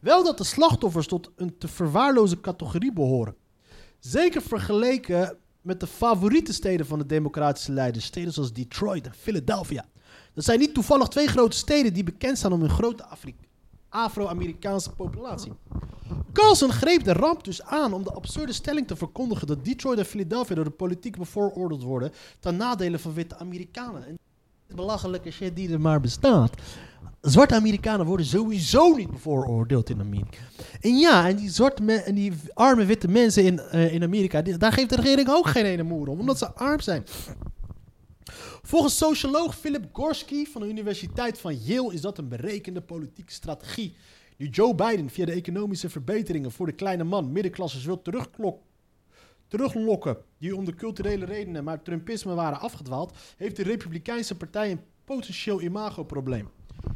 Wel 0.00 0.24
dat 0.24 0.38
de 0.38 0.44
slachtoffers 0.44 1.06
tot 1.06 1.30
een 1.36 1.58
te 1.58 1.68
verwaarloze 1.68 2.40
categorie 2.40 2.92
behoren. 2.92 3.34
Zeker 3.98 4.42
vergeleken 4.42 5.36
met 5.60 5.80
de 5.80 5.86
favoriete 5.86 6.52
steden 6.52 6.86
van 6.86 6.98
de 6.98 7.06
democratische 7.06 7.72
leiders. 7.72 8.04
Steden 8.04 8.32
zoals 8.32 8.52
Detroit 8.52 9.06
en 9.06 9.14
Philadelphia. 9.14 9.84
Dat 10.34 10.44
zijn 10.44 10.58
niet 10.58 10.74
toevallig 10.74 11.08
twee 11.08 11.26
grote 11.26 11.56
steden 11.56 11.92
die 11.92 12.04
bekend 12.04 12.38
staan 12.38 12.52
om 12.52 12.60
hun 12.60 12.70
grote 12.70 13.04
Afri- 13.04 13.36
Afro-Amerikaanse 13.92 14.90
populatie. 14.90 15.52
Carlson 16.32 16.72
greep 16.72 17.04
de 17.04 17.12
ramp 17.12 17.44
dus 17.44 17.62
aan 17.62 17.92
om 17.92 18.02
de 18.02 18.12
absurde 18.12 18.52
stelling 18.52 18.86
te 18.86 18.96
verkondigen 18.96 19.46
dat 19.46 19.64
Detroit 19.64 19.98
en 19.98 20.04
Philadelphia 20.04 20.54
door 20.54 20.64
de 20.64 20.70
politiek 20.70 21.16
bevooroordeeld 21.18 21.82
worden 21.82 22.12
ten 22.40 22.56
nadele 22.56 22.98
van 22.98 23.14
witte 23.14 23.38
Amerikanen. 23.38 24.06
En 24.06 24.18
belachelijke 24.74 25.30
shit 25.30 25.56
die 25.56 25.72
er 25.72 25.80
maar 25.80 26.00
bestaat. 26.00 26.50
Zwarte 27.20 27.54
Amerikanen 27.54 28.06
worden 28.06 28.26
sowieso 28.26 28.94
niet 28.94 29.10
bevooroordeeld 29.10 29.90
in 29.90 30.00
Amerika. 30.00 30.38
En 30.80 30.98
ja, 30.98 31.28
en 31.28 31.36
die, 31.36 31.50
zwarte 31.50 31.92
en 31.92 32.14
die 32.14 32.32
arme 32.54 32.84
witte 32.84 33.08
mensen 33.08 33.44
in, 33.44 33.58
eh, 33.58 33.94
in 33.94 34.02
Amerika, 34.02 34.42
daar 34.42 34.72
geeft 34.72 34.88
de 34.88 34.96
regering 34.96 35.28
ook 35.28 35.46
geen 35.46 35.64
ene 35.64 35.82
moer 35.82 36.08
om, 36.08 36.20
omdat 36.20 36.38
ze 36.38 36.52
arm 36.52 36.80
zijn. 36.80 37.04
Volgens 38.72 38.96
socioloog 38.96 39.58
Philip 39.58 39.88
Gorski 39.92 40.46
van 40.46 40.60
de 40.60 40.68
Universiteit 40.68 41.38
van 41.38 41.56
Yale 41.56 41.92
is 41.92 42.00
dat 42.00 42.18
een 42.18 42.28
berekende 42.28 42.80
politieke 42.80 43.32
strategie. 43.32 43.96
Nu 44.36 44.48
Joe 44.48 44.74
Biden 44.74 45.10
via 45.10 45.24
de 45.24 45.32
economische 45.32 45.88
verbeteringen 45.90 46.52
voor 46.52 46.66
de 46.66 46.72
kleine 46.72 47.04
man 47.04 47.32
middenklassers 47.32 47.84
wil 47.84 48.02
teruglokken, 49.48 50.16
die 50.38 50.56
om 50.56 50.64
de 50.64 50.74
culturele 50.74 51.24
redenen 51.24 51.64
maar 51.64 51.82
Trumpisme 51.82 52.34
waren 52.34 52.60
afgedwaald, 52.60 53.16
heeft 53.36 53.56
de 53.56 53.62
Republikeinse 53.62 54.36
partij 54.36 54.70
een 54.70 54.80
potentieel 55.04 55.62
imagoprobleem. 55.62 56.48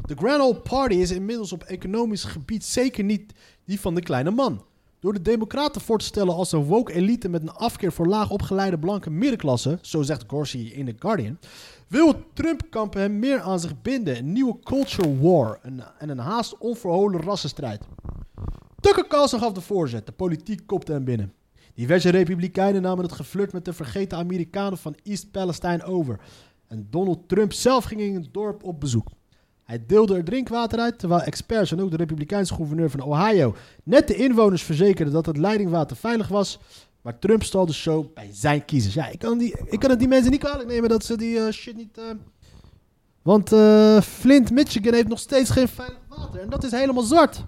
De 0.06 0.14
Grand 0.14 0.42
Old 0.42 0.62
Party 0.62 0.94
is 0.94 1.10
inmiddels 1.10 1.52
op 1.52 1.62
economisch 1.62 2.24
gebied 2.24 2.64
zeker 2.64 3.04
niet 3.04 3.32
die 3.64 3.80
van 3.80 3.94
de 3.94 4.02
kleine 4.02 4.30
man. 4.30 4.64
Door 5.06 5.14
de 5.14 5.22
Democraten 5.22 5.80
voor 5.80 5.98
te 5.98 6.04
stellen 6.04 6.34
als 6.34 6.52
een 6.52 6.64
woke 6.64 6.92
elite 6.92 7.28
met 7.28 7.42
een 7.42 7.52
afkeer 7.52 7.92
voor 7.92 8.06
laag 8.06 8.30
opgeleide 8.30 8.78
blanke 8.78 9.10
middenklasse, 9.10 9.78
zo 9.82 10.02
zegt 10.02 10.24
Gorsi 10.26 10.72
in 10.72 10.86
The 10.86 10.94
Guardian, 10.98 11.38
wil 11.88 12.08
het 12.08 12.16
Trump-kamp 12.32 12.94
hem 12.94 13.18
meer 13.18 13.40
aan 13.40 13.60
zich 13.60 13.82
binden. 13.82 14.16
Een 14.16 14.32
nieuwe 14.32 14.58
culture 14.62 15.20
war 15.20 15.58
en 15.98 16.08
een 16.08 16.18
haast 16.18 16.58
onverholen 16.58 17.20
rassenstrijd. 17.20 17.84
Tucker 18.80 19.06
Carlson 19.06 19.40
gaf 19.40 19.52
de 19.52 19.60
voorzet, 19.60 20.06
de 20.06 20.12
politiek 20.12 20.66
kopte 20.66 20.92
hem 20.92 21.04
binnen. 21.04 21.32
Diverse 21.74 22.08
republikeinen 22.08 22.82
namen 22.82 23.04
het 23.04 23.12
geflirt 23.12 23.52
met 23.52 23.64
de 23.64 23.72
vergeten 23.72 24.18
Amerikanen 24.18 24.78
van 24.78 24.96
East 25.02 25.30
Palestine 25.30 25.84
over. 25.84 26.20
En 26.66 26.86
Donald 26.90 27.28
Trump 27.28 27.52
zelf 27.52 27.84
ging 27.84 28.00
in 28.00 28.14
het 28.14 28.28
dorp 28.32 28.64
op 28.64 28.80
bezoek. 28.80 29.08
Hij 29.66 29.84
deelde 29.86 30.16
er 30.16 30.24
drinkwater 30.24 30.78
uit, 30.78 30.98
terwijl 30.98 31.20
experts 31.22 31.72
en 31.72 31.80
ook 31.80 31.90
de 31.90 31.96
republikeinse 31.96 32.54
gouverneur 32.54 32.90
van 32.90 33.00
Ohio 33.00 33.54
net 33.84 34.08
de 34.08 34.14
inwoners 34.16 34.62
verzekerden 34.62 35.14
dat 35.14 35.26
het 35.26 35.36
leidingwater 35.36 35.96
veilig 35.96 36.28
was. 36.28 36.58
Maar 37.02 37.18
Trump 37.18 37.42
stal 37.42 37.66
de 37.66 37.72
show 37.72 38.14
bij 38.14 38.28
zijn 38.32 38.64
kiezers. 38.64 38.94
Ja, 38.94 39.06
ik 39.08 39.18
kan, 39.18 39.38
die, 39.38 39.56
ik 39.64 39.78
kan 39.80 39.90
het 39.90 39.98
die 39.98 40.08
mensen 40.08 40.30
niet 40.30 40.40
kwalijk 40.40 40.68
nemen 40.68 40.88
dat 40.88 41.04
ze 41.04 41.16
die 41.16 41.38
eh, 41.38 41.52
shit 41.52 41.76
niet... 41.76 41.98
eh, 41.98 42.04
Want 43.22 43.52
eh, 43.52 44.00
Flint, 44.00 44.50
Michigan 44.50 44.94
heeft 44.94 45.08
nog 45.08 45.18
steeds 45.18 45.50
geen 45.50 45.68
veilig 45.68 45.98
water. 46.08 46.40
En 46.40 46.50
dat 46.50 46.64
is 46.64 46.70
helemaal 46.70 47.02
zwart. 47.02 47.44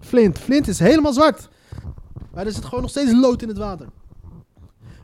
Flint, 0.00 0.38
Flint 0.38 0.68
is 0.68 0.78
helemaal 0.78 1.12
zwart. 1.12 1.48
Maar 2.32 2.46
er 2.46 2.52
zit 2.52 2.64
gewoon 2.64 2.80
nog 2.80 2.90
steeds 2.90 3.12
lood 3.12 3.42
in 3.42 3.48
het 3.48 3.58
water. 3.58 3.88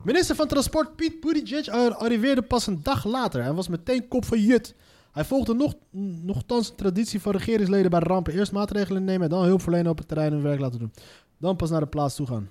Minister 0.04 0.36
van 0.36 0.46
Transport 0.46 0.96
Pete 0.96 1.16
Buttigieg 1.20 1.68
ar- 1.68 1.94
arriveerde 1.94 2.42
pas 2.42 2.66
een 2.66 2.80
dag 2.82 3.04
later 3.04 3.40
en 3.40 3.54
was 3.54 3.68
meteen 3.68 4.08
kop 4.08 4.24
van 4.24 4.40
jut. 4.40 4.74
Hij 5.12 5.24
volgde 5.24 5.54
nog, 5.54 5.74
nogthans 6.22 6.68
een 6.68 6.76
traditie 6.76 7.20
van 7.20 7.32
regeringsleden 7.32 7.90
bij 7.90 8.00
rampen. 8.00 8.32
Eerst 8.32 8.52
maatregelen 8.52 9.04
nemen 9.04 9.22
en 9.22 9.28
dan 9.28 9.44
hulp 9.44 9.62
verlenen 9.62 9.90
op 9.90 9.98
het 9.98 10.08
terrein 10.08 10.32
hun 10.32 10.42
werk 10.42 10.60
laten 10.60 10.78
doen. 10.78 10.92
Dan 11.38 11.56
pas 11.56 11.70
naar 11.70 11.80
de 11.80 11.86
plaats 11.86 12.14
toe 12.14 12.26
gaan. 12.26 12.50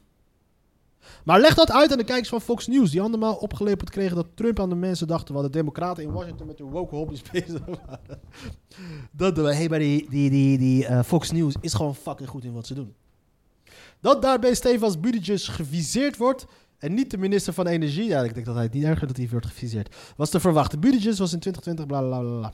Maar 1.24 1.40
leg 1.40 1.54
dat 1.54 1.72
uit 1.72 1.92
aan 1.92 1.98
de 1.98 2.04
kijkers 2.04 2.30
van 2.30 2.42
Fox 2.42 2.68
News, 2.68 2.92
die 2.92 3.02
andermaal 3.02 3.36
opgelepeld 3.36 3.90
kregen 3.90 4.16
dat 4.16 4.28
Trump 4.34 4.60
aan 4.60 4.70
de 4.70 4.76
mensen 4.76 5.08
dachten, 5.08 5.34
wat 5.34 5.44
de 5.44 5.50
democraten 5.50 6.04
in 6.04 6.12
Washington 6.12 6.48
met 6.48 6.58
hun 6.58 6.70
woke 6.70 6.96
hobby's 6.96 7.22
bezig 7.32 7.66
waren. 7.66 8.22
Dat 9.12 9.36
de, 9.36 9.42
hey, 9.42 9.70
maar 9.70 9.80
die, 9.80 10.10
die, 10.10 10.30
die, 10.30 10.58
die 10.58 10.86
eh, 10.86 11.04
Fox 11.04 11.32
News 11.32 11.56
is 11.62 11.74
gewoon 11.74 11.96
fucking 11.96 12.30
goed 12.30 12.44
in 12.44 12.54
wat 12.54 12.68
ze 12.68 12.74
doen. 12.74 12.94
Dat 14.00 14.22
daarbij 14.22 14.54
Stefans 14.54 15.00
Buttigieg 15.00 15.56
geviseerd 15.56 16.18
wordt 16.18 16.46
en 16.80 16.94
niet 16.94 17.12
de 17.12 17.18
minister 17.18 17.54
van 17.54 17.68
Energie, 17.68 18.06
ja, 18.06 18.24
ik 18.24 18.34
denk 18.34 18.46
dat 18.46 18.56
hij 18.56 18.64
het 18.64 18.74
niet 18.74 18.84
erger 18.84 19.08
dat 19.08 19.18
hij 19.18 19.30
wordt 19.30 19.46
geviseerd, 19.46 19.96
was 20.16 20.30
te 20.30 20.40
verwachten. 20.40 20.80
Buttigieg 20.80 21.18
was 21.18 21.34
in 21.34 21.40
2020 21.40 21.86
bla 21.86 22.02
bla 22.02 22.20
bla. 22.20 22.54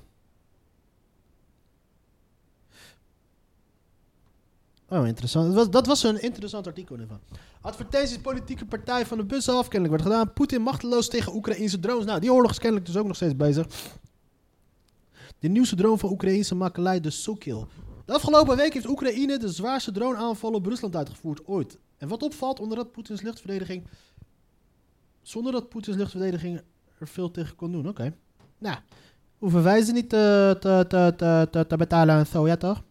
Oh, 4.90 5.08
interessant. 5.08 5.46
Dat 5.46 5.56
was, 5.56 5.70
dat 5.70 5.86
was 5.86 6.04
een 6.04 6.22
interessant 6.22 6.68
artikel 6.68 6.98
ervan. 6.98 7.20
Advertenties 7.62 8.18
politieke 8.18 8.66
partij 8.66 9.06
van 9.06 9.18
de 9.18 9.26
bus 9.26 9.50
af. 9.50 9.68
Kennelijk 9.68 10.02
werd 10.02 10.12
gedaan. 10.12 10.34
Poetin 10.34 10.62
machteloos 10.62 11.10
tegen 11.10 11.36
Oekraïnse 11.36 11.80
drones. 11.80 12.06
Nou, 12.06 12.20
die 12.20 12.34
oorlog 12.34 12.52
is 12.52 12.60
kennelijk 12.60 12.86
dus 12.86 12.98
ook 12.98 13.08
nog 13.08 13.16
steeds 13.16 13.36
bezig. 13.36 13.68
De 15.40 15.48
nieuwste 15.48 15.76
drone 15.76 15.98
van 15.98 16.12
Oekraïnse 16.12 16.56
makelij, 16.56 17.00
de 17.00 17.10
Sokil. 17.10 17.68
De 18.06 18.14
afgelopen 18.14 18.58
week 18.58 18.74
heeft 18.74 18.90
Oekraïne 18.90 19.38
de 19.38 19.52
zwaarste 19.52 19.92
droneaanvallen 19.92 20.58
op 20.58 20.66
Rusland 20.66 20.96
uitgevoerd 20.96 21.48
ooit. 21.48 21.78
En 21.98 22.08
wat 22.08 22.24
opvalt, 22.24 22.60
onder 22.60 22.78
dat 22.78 22.92
Poetins 22.92 23.22
luchtverdediging... 23.22 23.88
Zonder 25.26 25.52
dat 25.52 25.70
Poetins 25.70 25.98
luchtverdediging 25.98 26.62
er 27.00 27.08
veel 27.08 27.32
tegen 27.32 27.56
kon 27.56 27.72
doen. 27.72 27.88
Oké. 27.88 28.14
Nou, 28.58 28.78
hoeven 29.38 29.64
wij 29.64 29.82
ze 29.82 29.92
niet 29.92 30.10
te, 30.10 30.58
te, 30.60 30.86
te, 30.88 31.14
te, 31.52 31.66
te, 31.68 31.78
betalen 31.78 32.16
en 32.16 32.28
zo, 32.28 32.48
ja 32.48 32.58
toch? 32.58 32.84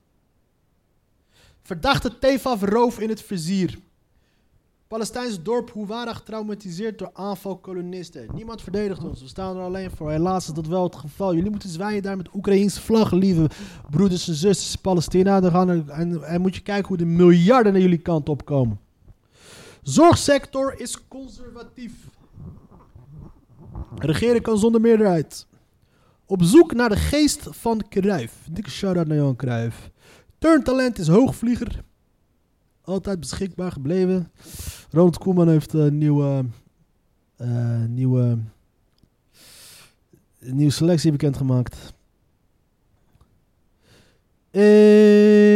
Verdachte 1.62 2.18
Tefaf-roof 2.18 3.01
in 3.01 3.09
het 3.09 3.23
vizier. 3.23 3.79
Palestijns 4.88 5.42
dorp 5.42 5.73
Huwara 5.73 6.14
getraumatiseerd 6.14 6.99
door 6.99 7.11
aanvalkolonisten. 7.12 8.29
Niemand 8.35 8.62
verdedigt 8.62 9.05
ons, 9.05 9.20
we 9.20 9.29
staan 9.29 9.57
er 9.57 9.62
alleen 9.62 9.90
voor. 9.90 10.11
Helaas 10.11 10.49
is 10.49 10.55
dat 10.55 10.66
wel 10.66 10.83
het 10.83 10.97
geval. 10.97 11.35
Jullie 11.35 11.51
moeten 11.51 11.68
zwaaien 11.68 12.03
daar 12.03 12.16
met 12.16 12.35
Oekraïnse 12.35 12.81
vlag, 12.81 13.11
lieve 13.12 13.51
broeders 13.90 14.29
en 14.29 14.35
zusters 14.35 14.77
Palestina. 14.77 15.40
Dan 15.40 15.51
gaan 15.51 15.68
er, 15.68 15.88
en, 15.88 16.23
en 16.23 16.40
moet 16.40 16.55
je 16.55 16.62
kijken 16.62 16.88
hoe 16.88 16.97
de 16.97 17.05
miljarden 17.05 17.73
naar 17.73 17.83
jullie 17.83 17.99
kant 17.99 18.29
opkomen. 18.29 18.81
Zorgsector 19.83 20.81
is 20.81 21.09
conservatief. 21.09 21.92
Regeren 23.98 24.42
kan 24.42 24.59
zonder 24.59 24.80
meerderheid. 24.80 25.46
Op 26.26 26.42
zoek 26.42 26.74
naar 26.74 26.88
de 26.88 26.96
geest 26.96 27.46
van 27.50 27.85
Cruijff. 27.88 28.48
Dikke 28.50 28.70
shout-out 28.70 29.07
naar 29.07 29.16
Johan 29.16 29.37
Cruijff. 29.37 29.90
Turntalent 30.38 30.98
is 30.98 31.09
hoogvlieger. 31.09 31.85
Altijd 32.83 33.20
beschikbaar 33.20 33.72
gebleven. 33.72 34.30
Ronald 34.90 35.18
Koeman 35.18 35.48
heeft 35.48 35.72
een 35.72 35.98
nieuwe, 35.98 36.44
eh, 37.37 37.85
nieuwe, 37.88 38.38
nieuwe 40.38 40.72
selectie 40.72 41.11
bekendgemaakt. 41.11 41.92
Hey, 44.50 45.53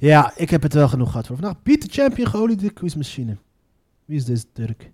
Ja, 0.00 0.32
ik 0.36 0.50
heb 0.50 0.62
het 0.62 0.74
wel 0.74 0.88
genoeg 0.88 1.10
gehad 1.10 1.26
voor 1.26 1.36
vandaag. 1.36 1.62
Beat 1.62 1.80
the 1.80 1.88
Champion 1.90 2.28
geoliede 2.28 2.70
quizmachine. 2.70 3.36
Wie 4.04 4.16
is 4.16 4.24
deze 4.24 4.52
Turk? 4.52 4.92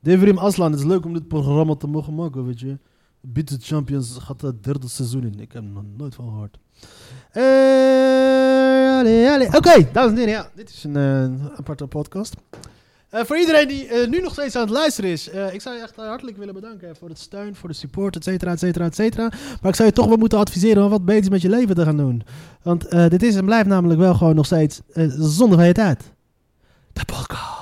Devrim 0.00 0.38
Aslan, 0.38 0.70
het 0.70 0.80
is 0.80 0.86
leuk 0.86 1.04
om 1.04 1.12
dit 1.12 1.28
programma 1.28 1.74
te 1.74 1.86
mogen 1.86 2.14
maken, 2.14 2.46
weet 2.46 2.60
je. 2.60 2.78
Beat 3.20 3.46
the 3.46 3.58
Champions 3.60 4.16
gaat 4.18 4.40
het 4.40 4.64
derde 4.64 4.88
seizoen 4.88 5.24
in. 5.24 5.40
Ik 5.40 5.52
heb 5.52 5.62
er 5.62 5.68
nog 5.68 5.84
nooit 5.96 6.14
van 6.14 6.28
gehoord. 6.28 6.58
Eh, 7.30 8.57
Oké, 9.56 9.88
dames 9.92 10.10
en 10.10 10.16
heren, 10.16 10.32
ja, 10.32 10.48
dit 10.54 10.70
is 10.70 10.84
een 10.84 10.96
eh, 10.96 11.58
aparte 11.58 11.86
podcast. 11.86 12.34
Eh, 13.08 13.24
voor 13.24 13.38
iedereen 13.38 13.68
die 13.68 13.86
eh, 13.86 14.08
nu 14.08 14.20
nog 14.20 14.32
steeds 14.32 14.56
aan 14.56 14.62
het 14.62 14.70
luisteren 14.70 15.10
is, 15.10 15.30
eh, 15.30 15.54
ik 15.54 15.60
zou 15.60 15.76
je 15.76 15.82
echt 15.82 15.96
hartelijk 15.96 16.36
willen 16.36 16.54
bedanken 16.54 16.96
voor 16.96 17.08
het 17.08 17.18
steun, 17.18 17.54
voor 17.54 17.68
de 17.68 17.74
support, 17.74 18.16
et 18.16 18.24
cetera, 18.24 18.50
et 18.50 18.58
cetera, 18.58 18.84
et 18.84 18.94
cetera. 18.94 19.28
Maar 19.60 19.70
ik 19.70 19.74
zou 19.74 19.88
je 19.88 19.94
toch 19.94 20.06
wel 20.06 20.16
moeten 20.16 20.38
adviseren 20.38 20.84
om 20.84 20.90
wat 20.90 21.04
beters 21.04 21.28
met 21.28 21.42
je 21.42 21.48
leven 21.48 21.74
te 21.74 21.84
gaan 21.84 21.96
doen. 21.96 22.22
Want 22.62 22.90
dit 22.90 23.22
is 23.22 23.36
en 23.36 23.44
blijft 23.44 23.68
namelijk 23.68 24.00
wel 24.00 24.14
gewoon 24.14 24.34
nog 24.34 24.46
steeds 24.46 24.80
zonder 25.18 25.58
van 25.58 25.66
je 25.66 25.72
tijd. 25.72 26.02
De 26.92 27.04
podcast. 27.04 27.57